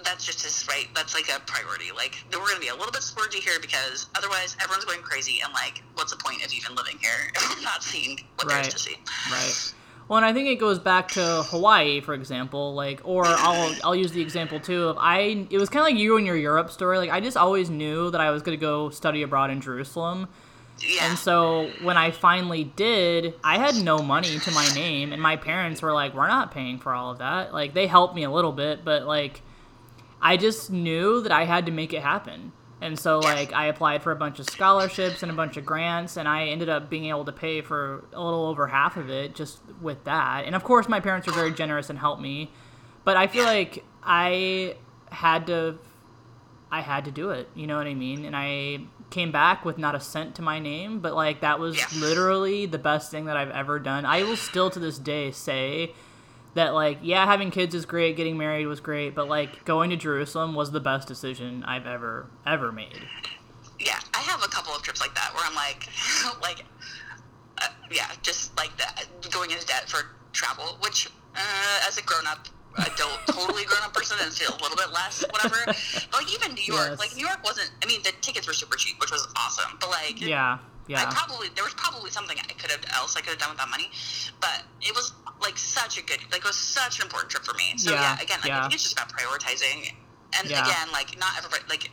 [0.03, 0.88] that's just as right.
[0.93, 1.91] That's like a priority.
[1.95, 5.39] Like we're gonna be a little bit splurgy here because otherwise everyone's going crazy.
[5.43, 8.62] And like, what's the point of even living here if we're not seeing what Right.
[8.64, 8.95] there's to see?
[9.32, 9.74] right.
[10.08, 12.74] Well, and I think it goes back to Hawaii, for example.
[12.74, 15.47] Like, or I'll I'll use the example too of I.
[15.49, 16.97] It was kind of like you and your Europe story.
[16.97, 20.30] Like, I just always knew that I was going to go study abroad in Jerusalem.
[20.80, 21.10] Yeah.
[21.10, 25.36] And so when I finally did, I had no money to my name, and my
[25.36, 28.32] parents were like, "We're not paying for all of that." Like, they helped me a
[28.32, 29.41] little bit, but like,
[30.22, 32.53] I just knew that I had to make it happen.
[32.80, 36.15] And so, like, I applied for a bunch of scholarships and a bunch of grants,
[36.15, 39.34] and I ended up being able to pay for a little over half of it
[39.34, 40.45] just with that.
[40.45, 42.51] And of course, my parents were very generous and helped me.
[43.03, 44.75] But I feel like I
[45.11, 45.80] had to,
[46.71, 47.49] I had to do it.
[47.55, 48.25] You know what I mean?
[48.25, 51.78] And I came back with not a cent to my name, but like that was
[51.99, 54.05] literally the best thing that I've ever done.
[54.05, 55.93] I will still to this day say
[56.58, 59.95] that like yeah having kids is great getting married was great but like going to
[59.95, 62.99] jerusalem was the best decision i've ever ever made
[63.80, 65.88] yeah, I have a couple of trips like that where I'm like,
[66.41, 66.66] like,
[67.62, 68.72] uh, yeah, just like
[69.30, 69.99] going into debt for
[70.34, 72.47] travel, which uh, as a grown up,
[72.80, 75.58] adult, totally grown up person, and feel a little bit less, whatever.
[76.12, 76.99] But like even New York, Yes.
[76.99, 77.70] like New York wasn't.
[77.84, 79.78] I mean, the tickets were super cheap, which was awesome.
[79.80, 80.58] But like, yeah
[80.96, 83.60] I probably there was probably something I could have else I could have done with
[83.60, 83.90] that money,
[84.40, 87.54] but it was like such a good like it was such an important trip for
[87.56, 87.78] me.
[87.78, 88.60] So Yeah, yeah, again, like, yeah.
[88.60, 89.94] I think it's just about prioritizing,
[90.40, 90.64] and Yeah.
[90.64, 91.90] again, like not everybody like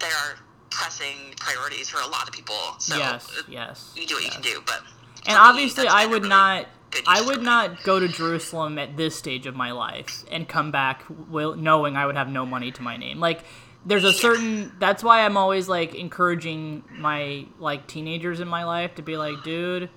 [0.00, 0.36] there are
[0.70, 2.76] pressing priorities for a lot of people.
[2.78, 4.36] So yes yes you do what yes.
[4.36, 4.82] you can do, but
[5.26, 6.66] and for me, obviously i would really not
[7.06, 11.02] i would not go to jerusalem at this stage of my life and come back
[11.28, 13.44] will, knowing i would have no money to my name like
[13.86, 18.94] there's a certain that's why i'm always like encouraging my like teenagers in my life
[18.94, 19.88] to be like dude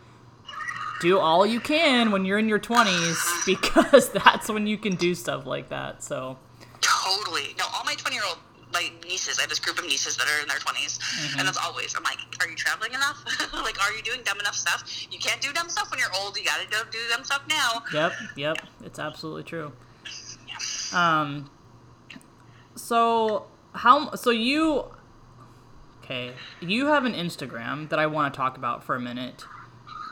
[0.99, 5.13] do all you can when you're in your 20s because that's when you can do
[5.15, 6.37] stuff like that so
[6.79, 7.55] Totally.
[7.57, 8.37] No, all my 20 year old
[8.73, 11.39] like nieces, I have this group of nieces that are in their 20s, Mm-hmm.
[11.39, 13.23] and that's always, I'm like, are you traveling enough?
[13.53, 14.83] like, are you doing dumb enough stuff?
[15.11, 16.37] You can't do dumb stuff when you're old.
[16.37, 17.81] You gotta go do dumb stuff now.
[17.93, 19.71] Yep, yep, it's absolutely true.
[20.93, 21.49] Um,
[22.75, 23.47] so
[23.77, 24.13] how?
[24.15, 24.85] So you,
[26.03, 26.33] okay?
[26.61, 29.45] You have an Instagram that I want to talk about for a minute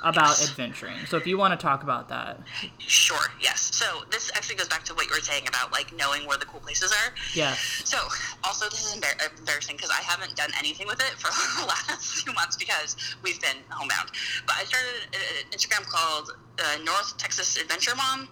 [0.03, 0.97] about adventuring.
[1.07, 2.39] So if you want to talk about that,
[2.77, 3.73] Sure, yes.
[3.75, 6.45] So this actually goes back to what you were saying about like knowing where the
[6.45, 7.13] cool places are.
[7.33, 7.97] yes, So,
[8.43, 11.29] also, this is embar- embarrassing because I haven't done anything with it for
[11.61, 14.11] the last few months because we've been homebound.
[14.45, 18.29] But I started an Instagram called uh, North Texas Adventure Mom,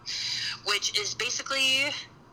[0.66, 1.86] which is basically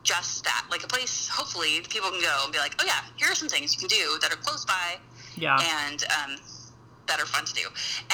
[0.02, 3.30] just that like a place, hopefully, people can go and be like, oh, yeah, here
[3.30, 4.96] are some things you can do that are close by
[5.36, 6.36] yeah, and um,
[7.06, 7.66] that are fun to do.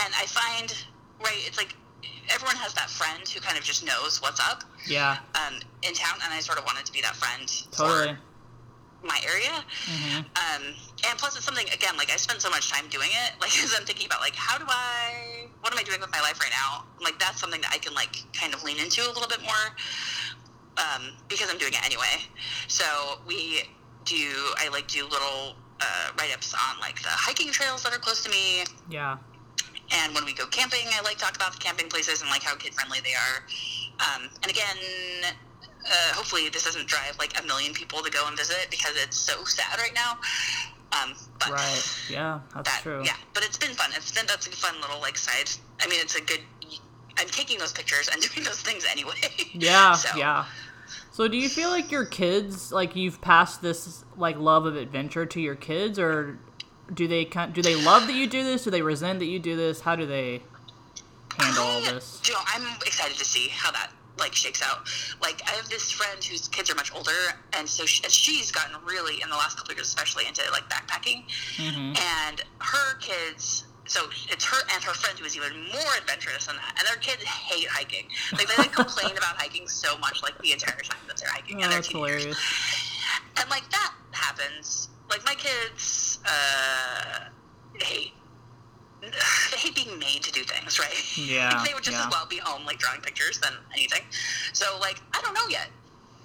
[0.03, 0.75] And I find,
[1.21, 1.75] right, it's like
[2.33, 6.19] everyone has that friend who kind of just knows what's up yeah, um, in town,
[6.25, 8.15] and I sort of wanted to be that friend totally.
[8.15, 8.19] for
[9.07, 9.63] my area.
[9.87, 10.63] hmm Um,
[11.07, 11.97] and plus, it's something again.
[11.97, 13.33] Like I spend so much time doing it.
[13.41, 16.21] Like as I'm thinking about like how do I, what am I doing with my
[16.21, 16.85] life right now?
[17.01, 19.67] Like that's something that I can like kind of lean into a little bit more.
[20.77, 22.21] Um, because I'm doing it anyway.
[22.69, 22.85] So
[23.27, 23.63] we
[24.05, 24.33] do.
[24.59, 28.23] I like do little uh, write ups on like the hiking trails that are close
[28.25, 28.65] to me.
[28.91, 29.17] Yeah,
[29.93, 32.57] And when we go camping, I like talk about the camping places and like how
[32.57, 33.45] kid friendly they are.
[34.01, 34.77] Um, and again,
[35.85, 39.17] uh, hopefully this doesn't drive like a million people to go and visit because it's
[39.17, 40.19] so sad right now.
[40.93, 42.07] Um, but right.
[42.09, 43.03] Yeah, that's that, true.
[43.05, 43.91] yeah, but it's been fun.
[43.95, 45.51] It's been that's a fun little like side.
[45.81, 46.41] I mean, it's a good.
[47.19, 49.15] I'm taking those pictures and doing those things anyway.
[49.53, 50.45] Yeah, So, yeah.
[51.17, 55.25] So do you feel like your kids like you've passed this like love of adventure
[55.25, 56.39] to your kids or
[56.93, 58.65] do they do they love that you do this?
[58.65, 59.81] Do they resent that you do this?
[59.81, 60.43] How do they
[61.39, 62.21] handle all this?
[62.27, 64.91] You know, I'm excited to see how that like shakes out.
[65.23, 67.11] Like I have this friend whose kids are much older,
[67.55, 70.43] and so she, and she's gotten really in the last couple of years, especially into
[70.53, 71.25] like backpacking,
[71.57, 71.95] hmm
[72.29, 73.65] and her kids.
[73.87, 76.97] So it's her and her friend who is even more adventurous than that, and their
[76.97, 78.07] kids hate hiking.
[78.33, 81.59] Like they like complain about hiking so much, like the entire time that they're hiking,
[81.59, 82.23] Oh, and they're that's teenagers.
[82.25, 82.39] hilarious.
[83.41, 84.89] And like that happens.
[85.09, 87.29] Like my kids uh,
[87.81, 88.13] hate
[89.03, 91.17] they hate being made to do things, right?
[91.19, 92.07] Yeah, Like, they would just yeah.
[92.07, 94.03] as well be home like drawing pictures than anything.
[94.53, 95.69] So like I don't know yet.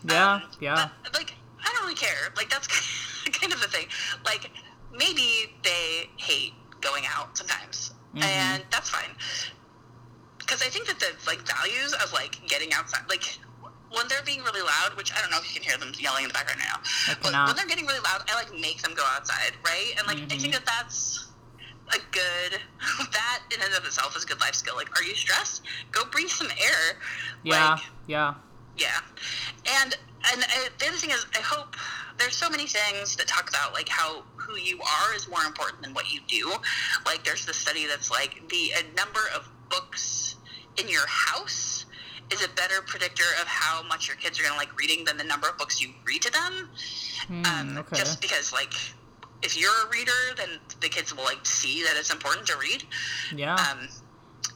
[0.07, 0.89] Yeah, Um, yeah.
[1.03, 2.34] But, like I don't really care.
[2.36, 2.68] Like that's
[3.32, 3.86] kind of the thing.
[4.26, 4.49] Like
[4.91, 8.23] maybe they hate going out sometimes, Mhm.
[8.23, 9.15] and that's fine.
[10.39, 13.23] Because I think that the like values of like getting outside, like
[13.91, 16.23] when they're being really loud, which I don't know if you can hear them yelling
[16.23, 16.82] in the background right now.
[17.11, 19.93] I But when they're getting really loud, I like make them go outside, right?
[19.97, 20.41] And like I Mhm.
[20.41, 21.27] think that that's
[21.93, 22.59] a good
[23.11, 24.75] that in and of itself is a good life skill.
[24.75, 25.61] Like, are you stressed?
[25.91, 26.97] Go breathe some air.
[27.43, 28.34] Yeah, Like, yeah.
[28.77, 28.99] yeah.
[29.82, 29.97] And
[30.32, 31.75] and uh, the other thing is, I hope
[32.17, 35.81] there's so many things that talk about like how who you are is more important
[35.83, 36.53] than what you do.
[37.05, 40.35] Like, there's this study that's like the a number of books
[40.77, 41.85] in your house
[42.31, 45.17] is a better predictor of how much your kids are going to like reading than
[45.17, 46.69] the number of books you read to them.
[47.27, 47.97] Hmm, um, okay.
[47.97, 48.73] Just because, like,
[49.43, 52.83] if you're a reader, then the kids will like see that it's important to read.
[53.35, 53.55] yeah.
[53.55, 53.87] Um,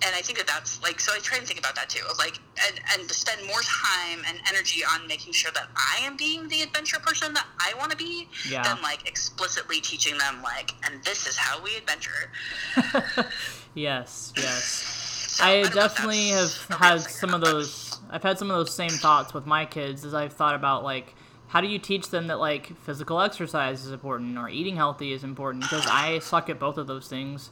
[0.06, 1.14] and I think that that's like so.
[1.14, 4.24] I try and think about that too, of like and and to spend more time
[4.28, 7.92] and energy on making sure that I am being the adventure person that I want
[7.92, 8.64] to be, Yeah.
[8.64, 12.32] than like explicitly teaching them like, and this is how we adventure.
[13.74, 15.34] yes, yes.
[15.38, 18.00] So, I if definitely have that's a real had some of those.
[18.10, 21.16] I've had some of those same thoughts with my kids as I've thought about like
[21.48, 25.24] how do you teach them that like physical exercise is important or eating healthy is
[25.24, 27.50] important because I suck at both of those things.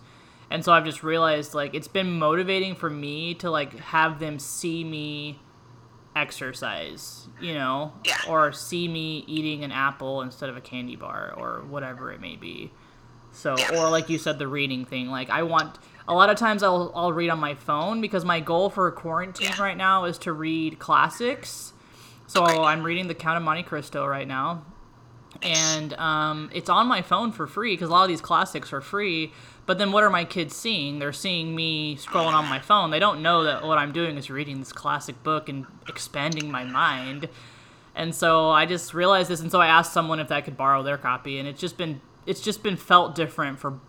[0.54, 4.38] And so I've just realized like it's been motivating for me to like have them
[4.40, 5.40] see me
[6.16, 8.16] exercise, you know, Yeah.
[8.30, 12.36] or see me eating an apple instead of a candy bar or whatever it may
[12.36, 12.72] be.
[13.32, 15.10] So, or like you said, the reading thing.
[15.10, 18.40] Like, I want a lot of times I'll I'll read on my phone because my
[18.40, 19.62] goal for quarantine Yeah.
[19.62, 21.74] right now is to read classics.
[22.28, 22.58] So Okay.
[22.60, 24.66] I'm reading The Count of Monte Cristo right now,
[25.42, 28.82] and um, it's on my phone for free because a lot of these classics are
[28.82, 29.34] free.
[29.66, 31.00] But then, what are my kids seeing?
[31.00, 32.92] They're seeing me scrolling on my phone.
[32.92, 36.66] They don't know that what I'm doing is reading this classic book and expanding my
[36.66, 37.30] mind.
[37.96, 40.84] And so I just realized this, and so I asked someone if I could borrow
[40.84, 43.80] their copy, and it's just been it's just been felt different for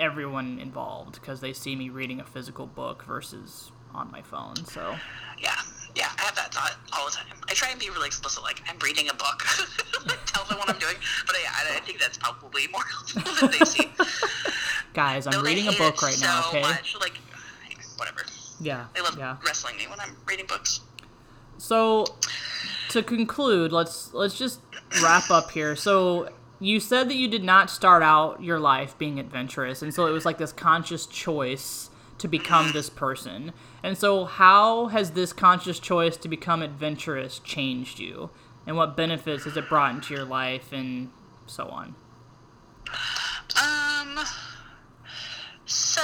[0.00, 4.56] everyone involved because they see me reading a physical book versus on my phone.
[4.56, 4.96] So
[5.38, 5.54] Yeah,
[5.94, 7.26] yeah, I have that thought all the time.
[7.48, 9.40] I try and be really explicit, like I'm reading a book,
[10.26, 10.96] tell them what I'm doing.
[11.26, 13.90] But I, I think that's probably more helpful than they see.
[14.92, 16.44] Guys, I'm reading a book right now.
[16.48, 16.62] Okay.
[16.62, 17.18] Much, like,
[17.96, 18.22] whatever.
[18.60, 18.86] Yeah.
[18.94, 19.36] They love yeah.
[19.44, 20.80] wrestling me when I'm reading books.
[21.58, 22.06] So
[22.90, 24.60] to conclude, let's let's just
[25.02, 25.76] wrap up here.
[25.76, 26.28] So
[26.60, 30.10] you said that you did not start out your life being adventurous, and so it
[30.10, 33.52] was like this conscious choice to become this person.
[33.82, 38.30] And so how has this conscious choice to become adventurous changed you?
[38.66, 41.10] And what benefits has it brought into your life and
[41.46, 41.96] so on?
[43.56, 44.24] Um.
[45.72, 46.02] So,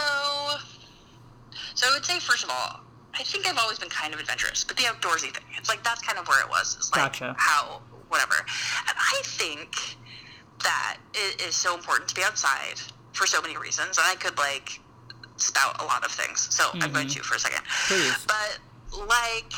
[1.74, 2.80] so I would say first of all,
[3.14, 6.00] I think I've always been kind of adventurous, but the outdoorsy thing, it's like that's
[6.00, 6.74] kind of where it was.
[6.78, 7.34] It's like Gotcha.
[7.38, 9.76] how whatever, and I think
[10.62, 12.80] that it is so important to be outside
[13.12, 14.80] for so many reasons, and I could like
[15.36, 16.48] spout a lot of things.
[16.54, 17.14] So I'm going Mhm.
[17.14, 17.62] to for a second.
[17.88, 18.14] Please.
[18.26, 18.58] But
[19.06, 19.52] like,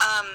[0.00, 0.26] um,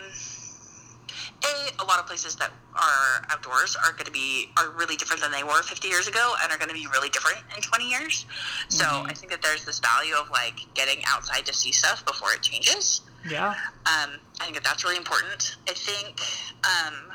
[1.43, 5.21] a a lot of places that are outdoors are going to be are really different
[5.21, 7.89] than they were 50 years ago, and are going to be really different in 20
[7.89, 8.25] years.
[8.69, 9.09] So Mhm.
[9.09, 12.41] I think that there's this value of like getting outside to see stuff before it
[12.41, 13.01] changes.
[13.27, 13.49] Yeah.
[13.85, 15.55] Um, I think that that's really important.
[15.67, 16.21] I think,
[16.63, 17.11] um,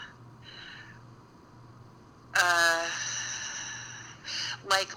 [2.34, 2.86] uh,
[4.70, 4.88] like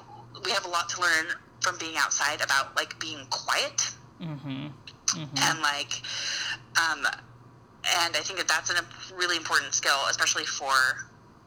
[0.44, 1.28] we have a lot to learn
[1.62, 4.72] from being outside about like being quiet Mhm.
[5.08, 5.42] Mhm.
[5.42, 6.02] and like,
[6.82, 7.08] um,
[8.04, 8.84] and I think that that's a
[9.16, 10.74] really important skill, especially for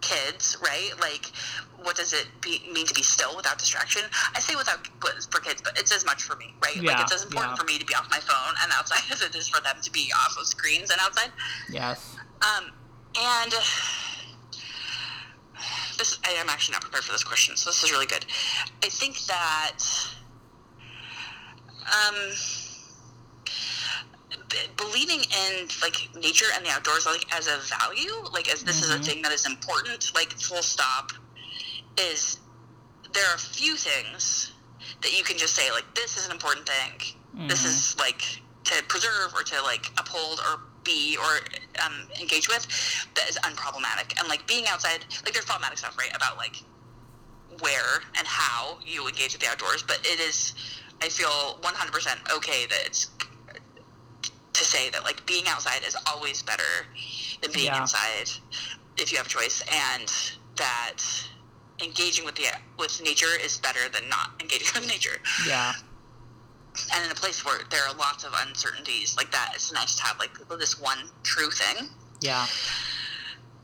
[0.00, 0.92] kids, right?
[1.00, 1.26] Like,
[1.82, 4.02] what does it be, mean to be still without distraction?
[4.34, 4.86] I say without
[5.30, 6.76] for kids, but it's as much for me, right?
[6.76, 7.56] Yeah, like, it's as important yeah.
[7.56, 9.90] for me to be off my phone and outside as it is for them to
[9.90, 11.30] be off of screens and outside.
[11.68, 12.16] Yes.
[12.42, 12.70] Um,
[13.18, 13.52] and
[15.98, 18.24] this, I am actually not prepared for this question, so this is really good.
[18.82, 19.78] I think that,
[21.84, 22.32] um,
[24.76, 28.90] believing in like nature and the outdoors like as a value, like as this is
[28.90, 29.04] a Mhm.
[29.04, 31.12] thing that is important, like full stop,
[31.98, 32.38] is
[33.12, 34.52] there are a few things
[35.02, 37.16] that you can just say like this is an important thing.
[37.48, 37.66] This Mhm.
[37.66, 38.22] is like
[38.64, 41.40] to preserve or to like uphold or be or
[41.84, 42.66] um, engage with
[43.14, 44.18] that is unproblematic.
[44.18, 46.14] And like being outside, like there's problematic stuff, right?
[46.14, 46.56] About like
[47.60, 50.54] where and how you engage with the outdoors, but it is,
[51.02, 53.06] I feel 100% okay that it's
[54.60, 56.86] to say that like being outside is always better
[57.42, 57.80] than being Yeah.
[57.82, 58.30] inside
[58.96, 60.06] if you have a choice, and
[60.56, 60.98] that
[61.82, 62.46] engaging with the
[62.78, 65.72] with nature is better than not engaging with nature Yeah.
[66.94, 70.02] and in a place where there are lots of uncertainties like that it's nice to
[70.04, 71.88] have like this one true thing
[72.20, 72.46] Yeah.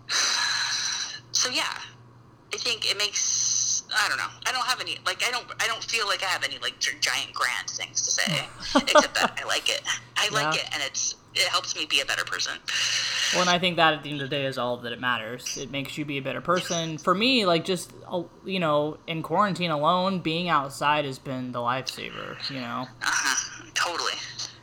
[1.33, 1.77] so yeah
[2.55, 3.21] i think it makes
[3.95, 6.27] i don't know i don't have any like i don't i don't feel like i
[6.27, 8.45] have any like giant grand things to say
[8.77, 9.83] except that i like it
[10.17, 10.61] i like Yeah.
[10.63, 12.55] it and it's it helps me be a better person
[13.35, 15.01] Well, and I think that at the end of the day is all that it
[15.01, 15.59] matters.
[15.59, 16.97] It makes you be a better person.
[16.97, 21.59] For me, like just uh, you know, in quarantine alone, being outside has been the
[21.59, 22.39] lifesaver.
[22.49, 23.65] You know, uh-huh.
[23.75, 24.15] totally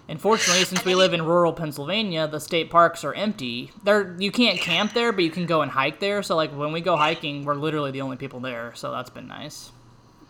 [0.07, 3.71] and fortunately, since we live in rural Pennsylvania, the state parks are empty.
[3.83, 6.21] There, you can't camp there, but you can go and hike there.
[6.23, 8.73] So like when we go hiking, we're literally the only people there.
[8.75, 9.71] So that's been nice.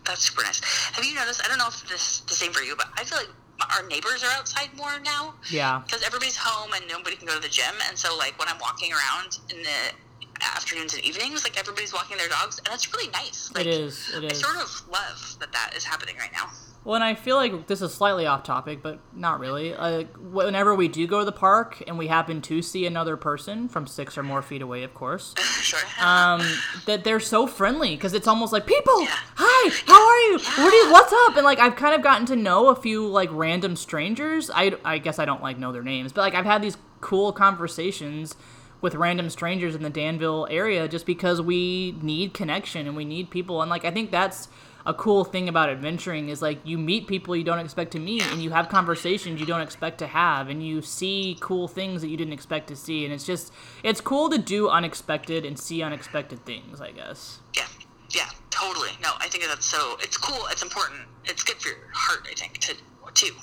[0.06, 0.60] That's super nice.
[0.92, 1.44] Have you noticed?
[1.44, 3.30] I don't know if this is the same for you, but I feel like
[3.76, 5.34] our neighbors are outside more now.
[5.50, 5.82] Yeah.
[5.84, 8.58] Because everybody's home and nobody can go to the gym, and so like when I'm
[8.58, 13.10] walking around in the afternoons and evenings, like everybody's walking their dogs, and it's really
[13.10, 13.50] nice.
[13.54, 14.10] Like, it is.
[14.14, 16.50] It I sort of love that that is happening right now.
[16.84, 19.74] Well, and I feel like this is slightly off topic, but not really.
[19.74, 23.68] Like whenever we do go to the park and we happen to see another person
[23.68, 25.80] from six or more feet away, of course, sure.
[25.98, 26.42] um,
[26.84, 29.00] that they're so friendly because it's almost like people.
[29.00, 29.16] Yeah.
[29.36, 30.38] Hi, how are you?
[30.62, 30.92] What are you?
[30.92, 31.36] What's up?
[31.36, 34.50] And like I've kind of gotten to know a few like random strangers.
[34.54, 37.32] I I guess I don't like know their names, but like I've had these cool
[37.32, 38.34] conversations
[38.82, 43.30] with random strangers in the Danville area just because we need connection and we need
[43.30, 44.48] people and like I think that's
[44.86, 48.24] a cool thing about adventuring is like you meet people you don't expect to meet
[48.32, 52.08] and you have conversations you don't expect to have and you see cool things that
[52.08, 55.82] you didn't expect to see and it's just it's cool to do unexpected and see
[55.82, 57.66] unexpected things i guess Yeah,
[58.10, 58.90] yeah, totally.
[59.02, 59.96] No, I think that's so.
[60.00, 60.46] It's cool.
[60.50, 61.00] It's important.
[61.24, 62.26] It's good for your heart.
[62.30, 62.74] I think to
[63.14, 63.34] too.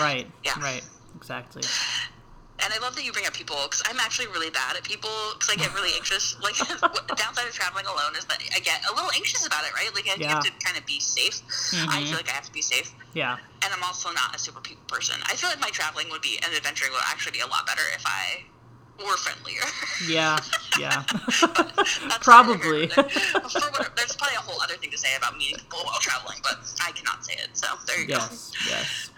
[0.00, 0.58] right Yeah.
[0.60, 0.82] right
[1.16, 1.62] exactly
[2.64, 5.10] And I love that you bring up people because I'm actually really bad at people
[5.34, 6.36] because I get really anxious.
[6.44, 6.56] Like
[7.08, 9.90] the downside of traveling alone is that I get a little anxious about it, right?
[9.94, 10.28] Like I Yeah.
[10.28, 11.40] have to kind of be safe.
[11.88, 12.06] I Mhm.
[12.08, 14.84] feel like I have to be safe, yeah and I'm also not a super people
[14.88, 15.16] person.
[15.28, 17.82] I feel like my traveling would be and adventuring would actually be a lot better
[17.94, 18.44] if I
[19.04, 19.64] were friendlier.
[20.08, 20.38] yeah
[20.78, 21.02] yeah
[22.20, 22.88] Probably.
[22.88, 26.38] For what, there's probably a whole other thing to say about meeting people while traveling,
[26.42, 27.50] but I cannot say it.
[27.54, 29.10] So there you yes yes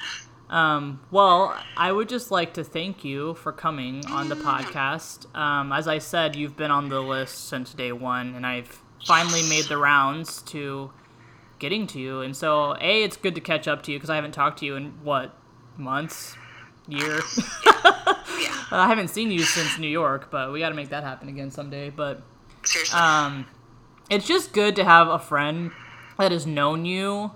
[0.51, 5.35] um, well i would just like to thank you for coming on the podcast.
[5.37, 9.43] Um, as i said you've been on the list since day one and i've finally
[9.49, 10.91] made the rounds to
[11.59, 12.21] getting to you.
[12.21, 14.67] And so a it's good to catch up to you because i haven't talked to
[14.67, 15.35] you in what
[15.77, 16.37] months?
[16.89, 17.21] Year.
[17.65, 21.29] Yeah, i haven't seen you since new york but we got to make that happen
[21.29, 21.91] again someday.
[21.91, 22.23] But
[22.65, 22.99] seriously.
[22.99, 23.47] um,
[24.11, 25.71] it's just good to have a friend
[26.19, 27.31] that has known you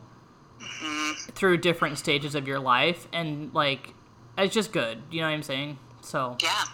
[1.35, 3.95] through different stages of your life, and like,
[4.39, 5.03] it's just good.
[5.11, 5.79] You know what I'm saying?
[6.03, 6.65] So, yeah,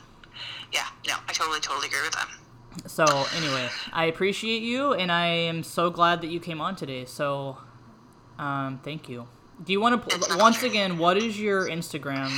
[0.72, 0.86] yeah.
[1.06, 2.28] No, I totally, totally agree with that.
[2.90, 3.04] so
[3.36, 7.04] anyway, I appreciate you, and I am so glad that you came on today.
[7.04, 7.58] So,
[8.38, 9.28] um, thank you.
[9.64, 10.72] Do you want to my once pleasure.
[10.72, 10.98] again?
[10.98, 12.30] What is your Instagram?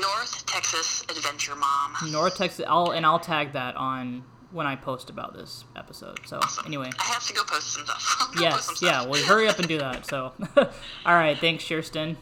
[0.00, 2.10] North Texas Adventure Mom.
[2.10, 2.64] North Texas.
[2.68, 6.18] I'll and I'll tag that on when I post about this episode.
[6.26, 6.90] So anyway.
[6.98, 8.16] I have to go post some stuff.
[8.20, 8.82] I'll go post some Yes, stuff.
[8.82, 9.06] yeah.
[9.06, 10.06] Well, hurry up and do that.
[10.06, 11.36] So, all right.
[11.38, 12.16] Thanks, Kirsten.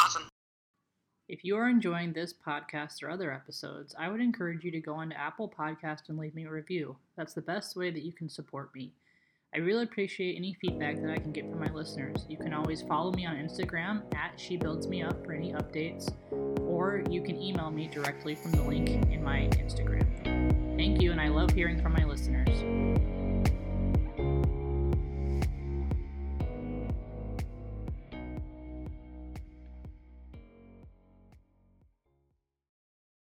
[0.00, 0.28] Awesome.
[1.28, 4.94] If you are enjoying this podcast or other episodes, I would encourage you to go
[4.94, 6.96] onto Apple Podcast and leave me a review.
[7.16, 8.92] That's the best way that you can support me.
[9.54, 12.24] I really appreciate any feedback that I can get from my listeners.
[12.28, 16.10] You can always follow me on Instagram at She Builds Me Up for any updates,
[16.60, 20.37] or you can email me directly from the link in my Instagram.
[20.78, 22.97] Thank you, and I love hearing from my listeners.